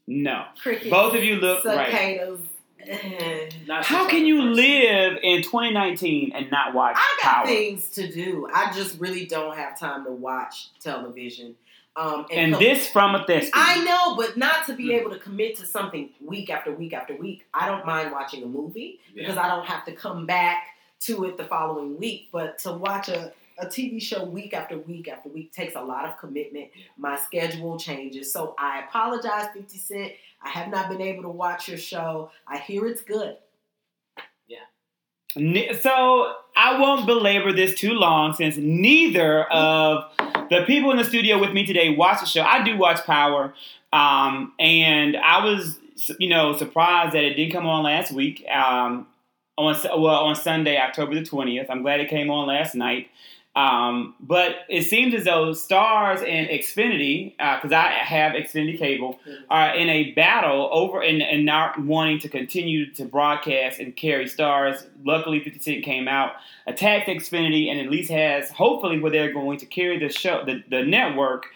No. 0.06 0.44
Crickets, 0.60 0.90
Both 0.90 1.14
of 1.14 1.22
you 1.22 1.36
look 1.36 1.64
right. 1.64 1.90
cicadas. 1.90 2.40
eh. 2.40 2.48
How 3.82 4.08
can 4.08 4.26
you 4.26 4.42
first- 4.42 4.56
live 4.56 5.18
in 5.22 5.42
2019 5.42 6.32
and 6.34 6.50
not 6.50 6.74
watch 6.74 6.96
I 6.96 7.18
got 7.22 7.34
Power? 7.34 7.46
things 7.46 7.88
to 7.90 8.10
do. 8.10 8.48
I 8.52 8.72
just 8.72 8.98
really 9.00 9.26
don't 9.26 9.56
have 9.56 9.78
time 9.78 10.04
to 10.04 10.10
watch 10.10 10.68
television. 10.80 11.56
Um, 11.96 12.24
And 12.32 12.52
co- 12.54 12.60
this 12.60 12.88
from 12.88 13.14
a 13.14 13.24
thespian. 13.26 13.52
I 13.54 13.82
know, 13.84 14.16
but 14.16 14.36
not 14.36 14.64
to 14.66 14.74
be 14.74 14.86
Hmm. 14.86 14.90
able 14.92 15.10
to 15.10 15.18
commit 15.18 15.56
to 15.56 15.66
something 15.66 16.10
week 16.20 16.48
after 16.48 16.72
week 16.72 16.92
after 16.92 17.14
week. 17.16 17.46
I 17.52 17.66
don't 17.66 17.84
mind 17.84 18.12
watching 18.12 18.42
a 18.42 18.46
movie 18.46 19.00
Yeah. 19.12 19.22
because 19.24 19.36
I 19.36 19.48
don't 19.48 19.66
have 19.66 19.84
to 19.86 19.92
come 19.92 20.24
back 20.24 20.68
to 21.00 21.24
it 21.24 21.36
the 21.36 21.44
following 21.44 21.98
week. 21.98 22.28
But 22.32 22.58
to 22.60 22.72
watch 22.72 23.08
a, 23.08 23.32
a 23.58 23.66
TV 23.66 24.00
show 24.00 24.24
week 24.24 24.54
after 24.54 24.78
week 24.78 25.08
after 25.08 25.28
week 25.28 25.52
takes 25.52 25.74
a 25.74 25.82
lot 25.82 26.04
of 26.06 26.16
commitment. 26.18 26.68
My 26.96 27.16
schedule 27.18 27.78
changes. 27.78 28.32
So 28.32 28.54
I 28.58 28.80
apologize, 28.84 29.48
50 29.52 29.76
Cent. 29.78 30.12
I 30.42 30.48
have 30.48 30.68
not 30.68 30.88
been 30.88 31.00
able 31.00 31.22
to 31.22 31.28
watch 31.28 31.68
your 31.68 31.78
show. 31.78 32.30
I 32.46 32.58
hear 32.58 32.86
it's 32.86 33.02
good. 33.02 33.36
Yeah. 34.48 35.74
So 35.80 36.34
I 36.56 36.80
won't 36.80 37.06
belabor 37.06 37.52
this 37.52 37.74
too 37.74 37.92
long 37.92 38.34
since 38.34 38.56
neither 38.56 39.44
of 39.44 40.04
the 40.50 40.64
people 40.66 40.90
in 40.90 40.96
the 40.96 41.04
studio 41.04 41.38
with 41.38 41.52
me 41.52 41.64
today 41.64 41.94
watch 41.94 42.20
the 42.20 42.26
show. 42.26 42.42
I 42.42 42.64
do 42.64 42.76
watch 42.76 43.04
Power, 43.04 43.54
um, 43.92 44.52
and 44.58 45.16
I 45.16 45.44
was, 45.44 45.78
you 46.18 46.28
know, 46.28 46.56
surprised 46.56 47.14
that 47.14 47.22
it 47.22 47.34
didn't 47.34 47.52
come 47.52 47.66
on 47.66 47.84
last 47.84 48.12
week. 48.12 48.44
Um, 48.48 49.06
on 49.56 49.76
well 50.00 50.24
on 50.24 50.34
Sunday, 50.34 50.78
October 50.78 51.14
the 51.14 51.24
twentieth. 51.24 51.68
I'm 51.70 51.82
glad 51.82 52.00
it 52.00 52.08
came 52.08 52.30
on 52.30 52.48
last 52.48 52.74
night. 52.74 53.08
Um, 53.56 54.14
but 54.20 54.58
it 54.68 54.84
seems 54.84 55.12
as 55.12 55.24
though 55.24 55.50
Starz 55.50 56.18
and 56.26 56.48
Xfinity, 56.48 57.32
because 57.32 57.72
I 57.72 57.88
have 57.88 58.34
Xfinity 58.34 58.78
cable, 58.78 59.18
are 59.48 59.74
in 59.74 59.88
a 59.88 60.12
battle 60.12 60.68
over 60.72 61.02
and, 61.02 61.20
and 61.20 61.44
not 61.44 61.78
wanting 61.80 62.20
to 62.20 62.28
continue 62.28 62.92
to 62.92 63.04
broadcast 63.04 63.80
and 63.80 63.94
carry 63.96 64.26
Starz. 64.26 64.86
Luckily, 65.04 65.42
50 65.42 65.58
Cent 65.58 65.84
came 65.84 66.06
out, 66.06 66.34
attacked 66.66 67.08
Xfinity, 67.08 67.68
and 67.68 67.80
at 67.80 67.90
least 67.90 68.10
has 68.10 68.50
hopefully 68.50 69.00
where 69.00 69.10
they're 69.10 69.32
going 69.32 69.58
to 69.58 69.66
carry 69.66 69.98
the 69.98 70.10
show, 70.10 70.44
the, 70.44 70.62
the 70.70 70.84
network 70.84 71.46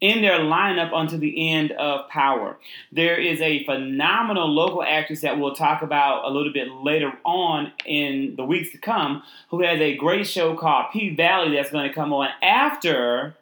in 0.00 0.22
their 0.22 0.38
lineup 0.38 0.90
until 0.94 1.18
the 1.18 1.50
end 1.50 1.72
of 1.72 2.08
Power. 2.08 2.56
There 2.92 3.16
is 3.16 3.40
a 3.40 3.64
phenomenal 3.64 4.48
local 4.48 4.82
actress 4.82 5.22
that 5.22 5.38
we'll 5.38 5.54
talk 5.54 5.82
about 5.82 6.24
a 6.24 6.30
little 6.30 6.52
bit 6.52 6.70
later 6.70 7.12
on 7.24 7.72
in 7.84 8.34
the 8.36 8.44
weeks 8.44 8.70
to 8.72 8.78
come, 8.78 9.22
who 9.50 9.62
has 9.62 9.80
a 9.80 9.96
great 9.96 10.26
show 10.26 10.54
called 10.56 10.86
P 10.92 11.14
Valley 11.14 11.56
that's 11.56 11.70
going 11.70 11.88
to 11.88 11.94
come 11.94 12.12
on 12.12 12.28
after 12.42 13.34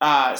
uh, 0.00 0.36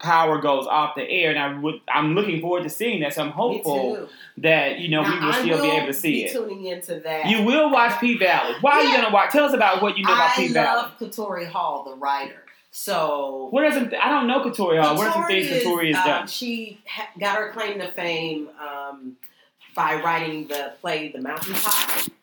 Power 0.00 0.38
goes 0.40 0.66
off 0.66 0.96
the 0.96 1.08
air, 1.08 1.30
and 1.30 1.38
I 1.38 1.58
would 1.58 1.80
I'm 1.88 2.14
looking 2.14 2.40
forward 2.40 2.64
to 2.64 2.68
seeing 2.68 3.00
that. 3.00 3.14
So 3.14 3.22
I'm 3.22 3.30
hopeful 3.30 4.08
that 4.38 4.78
you 4.78 4.88
know 4.88 5.02
we 5.02 5.08
will 5.08 5.32
I 5.32 5.40
still 5.40 5.62
be 5.62 5.68
able 5.68 5.86
to 5.86 5.94
see 5.94 6.12
be 6.12 6.24
it. 6.24 6.32
tuning 6.32 6.64
into 6.66 7.00
that. 7.00 7.26
You 7.26 7.42
will 7.42 7.70
watch 7.70 7.98
P 8.00 8.18
Valley. 8.18 8.54
Why 8.60 8.72
are 8.72 8.82
you 8.84 8.92
going 8.92 9.06
to 9.06 9.12
watch? 9.12 9.30
Tell 9.30 9.44
us 9.44 9.54
about 9.54 9.80
what 9.80 9.96
you 9.96 10.04
know 10.04 10.12
about 10.12 10.34
P 10.34 10.48
Valley. 10.48 10.68
I 10.68 10.74
love 10.74 10.98
Katori 10.98 11.46
Hall, 11.46 11.84
the 11.84 11.96
writer. 11.96 12.43
So 12.76 13.46
What 13.52 13.72
some? 13.72 13.92
I 14.02 14.08
don't 14.08 14.26
know 14.26 14.40
Katori 14.40 14.82
Hall. 14.82 14.96
What 14.96 15.06
are 15.06 15.12
some 15.12 15.26
things 15.28 15.46
Katori 15.46 15.94
has 15.94 15.96
um, 16.04 16.06
done? 16.10 16.26
She 16.26 16.80
ha- 16.88 17.08
got 17.20 17.36
her 17.38 17.52
claim 17.52 17.78
to 17.78 17.86
fame 17.92 18.48
um, 18.60 19.16
by 19.76 19.94
writing 20.02 20.48
the 20.48 20.72
play 20.80 21.12
The 21.12 21.20
Mountaintop. 21.20 21.72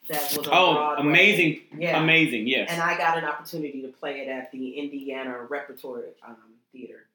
That 0.09 0.35
was 0.37 0.39
Oh, 0.51 0.73
Broadway. 0.73 1.07
amazing, 1.09 1.61
Yeah. 1.77 2.03
amazing. 2.03 2.47
Yes. 2.47 2.69
And 2.69 2.81
I 2.81 2.97
got 2.97 3.17
an 3.17 3.23
opportunity 3.23 3.81
to 3.83 3.87
play 3.87 4.19
it 4.19 4.27
at 4.27 4.51
the 4.51 4.71
Indiana 4.77 5.37
Repertory 5.47 6.09
um, 6.27 6.35
Theater 6.73 7.05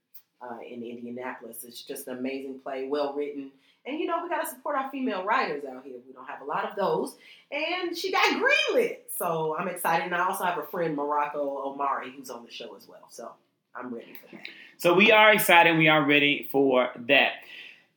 uh, 0.48 0.58
in 0.60 0.82
Indianapolis. 0.82 1.64
It's 1.64 1.82
just 1.82 2.06
an 2.08 2.18
amazing 2.18 2.60
play, 2.62 2.88
well 2.88 3.14
written. 3.14 3.50
And 3.86 3.98
you 3.98 4.06
know, 4.06 4.22
we 4.22 4.28
got 4.28 4.42
to 4.42 4.48
support 4.48 4.76
our 4.76 4.90
female 4.90 5.24
writers 5.24 5.64
out 5.64 5.84
here. 5.84 5.94
We 6.06 6.12
don't 6.12 6.26
have 6.26 6.40
a 6.40 6.44
lot 6.44 6.68
of 6.68 6.76
those. 6.76 7.16
And 7.52 7.96
she 7.96 8.10
got 8.10 8.24
greenlit. 8.42 8.98
So 9.16 9.56
I'm 9.58 9.68
excited. 9.68 10.06
And 10.06 10.14
I 10.14 10.26
also 10.26 10.44
have 10.44 10.58
a 10.58 10.66
friend, 10.66 10.96
Morocco 10.96 11.62
Omari, 11.64 12.12
who's 12.16 12.30
on 12.30 12.44
the 12.44 12.50
show 12.50 12.74
as 12.76 12.88
well. 12.88 13.06
So 13.08 13.30
I'm 13.74 13.94
ready 13.94 14.14
for 14.20 14.34
that. 14.34 14.44
So 14.78 14.92
we 14.92 15.12
are 15.12 15.32
excited. 15.32 15.78
We 15.78 15.88
are 15.88 16.04
ready 16.04 16.48
for 16.50 16.90
that. 17.06 17.32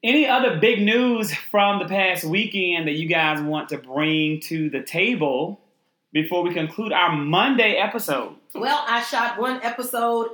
Any 0.03 0.27
other 0.27 0.59
big 0.59 0.81
news 0.81 1.33
from 1.33 1.79
the 1.79 1.85
past 1.85 2.23
weekend 2.23 2.87
that 2.87 2.93
you 2.93 3.07
guys 3.07 3.41
want 3.41 3.69
to 3.69 3.77
bring 3.77 4.39
to 4.41 4.69
the 4.69 4.81
table 4.81 5.59
before 6.13 6.43
we 6.43 6.53
conclude 6.53 6.93
our 6.93 7.15
Monday 7.15 7.75
episode? 7.75 8.35
Well, 8.55 8.83
I 8.87 9.01
shot 9.03 9.39
one 9.39 9.61
episode 9.61 10.29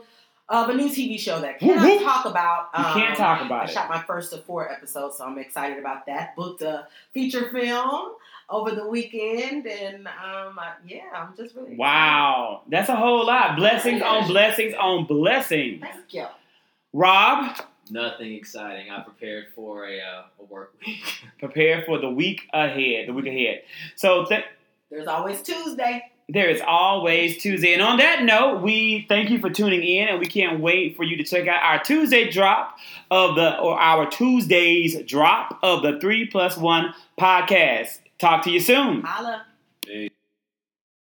of 0.47 0.69
a 0.69 0.73
new 0.75 0.89
TV 0.89 1.19
show 1.19 1.41
that 1.41 1.59
Whoop, 1.61 1.75
cannot 1.75 1.83
whoop. 1.89 2.01
talk 2.03 2.25
about. 2.25 2.69
You 2.77 2.83
can't 3.01 3.17
talk 3.17 3.43
about 3.45 3.61
I 3.61 3.63
it. 3.65 3.69
shot 3.71 3.89
my 3.89 4.01
first 4.03 4.31
of 4.33 4.43
four 4.45 4.71
episodes, 4.71 5.17
so 5.17 5.25
I'm 5.25 5.37
excited 5.39 5.79
about 5.79 6.05
that. 6.05 6.35
Booked 6.35 6.61
a 6.61 6.87
feature 7.13 7.49
film 7.51 8.11
over 8.49 8.71
the 8.71 8.87
weekend, 8.87 9.65
and 9.65 10.07
um, 10.07 10.59
I, 10.59 10.73
yeah, 10.87 11.01
I'm 11.15 11.35
just 11.35 11.55
really 11.55 11.75
Wow, 11.75 12.61
that's 12.69 12.89
a 12.89 12.95
whole 12.95 13.25
lot. 13.25 13.55
Blessings 13.55 14.01
on 14.03 14.27
blessings 14.27 14.75
on 14.79 15.05
blessings. 15.05 15.81
Thank 15.81 16.13
you. 16.13 16.25
Rob, 16.93 17.57
Nothing 17.91 18.33
exciting. 18.33 18.89
I 18.89 19.01
prepared 19.01 19.47
for 19.53 19.85
a, 19.87 19.99
uh, 19.99 20.23
a 20.39 20.43
work 20.45 20.73
week. 20.85 21.03
Prepare 21.37 21.83
for 21.85 21.99
the 21.99 22.09
week 22.09 22.47
ahead. 22.51 23.07
The 23.07 23.13
week 23.13 23.27
ahead. 23.27 23.61
So 23.95 24.25
th- 24.25 24.43
There's 24.89 25.05
always 25.05 25.43
Tuesday. 25.43 26.11
There 26.27 26.49
is 26.49 26.61
always 26.65 27.37
Tuesday. 27.37 27.73
And 27.73 27.81
on 27.81 27.97
that 27.97 28.23
note, 28.23 28.61
we 28.61 29.05
thank 29.07 29.29
you 29.29 29.39
for 29.39 29.49
tuning 29.49 29.83
in, 29.83 30.07
and 30.07 30.19
we 30.19 30.25
can't 30.25 30.59
wait 30.59 30.95
for 30.95 31.03
you 31.03 31.17
to 31.17 31.23
check 31.23 31.47
out 31.47 31.61
our 31.61 31.83
Tuesday 31.83 32.29
drop 32.29 32.77
of 33.11 33.35
the 33.35 33.57
or 33.59 33.79
our 33.79 34.09
Tuesdays 34.09 35.01
drop 35.03 35.59
of 35.61 35.83
the 35.83 35.99
Three 35.99 36.25
Plus 36.27 36.57
One 36.57 36.93
podcast. 37.19 37.99
Talk 38.17 38.43
to 38.45 38.51
you 38.51 38.59
soon. 38.59 39.01
Holla. 39.01 39.45
Peace. 39.85 40.09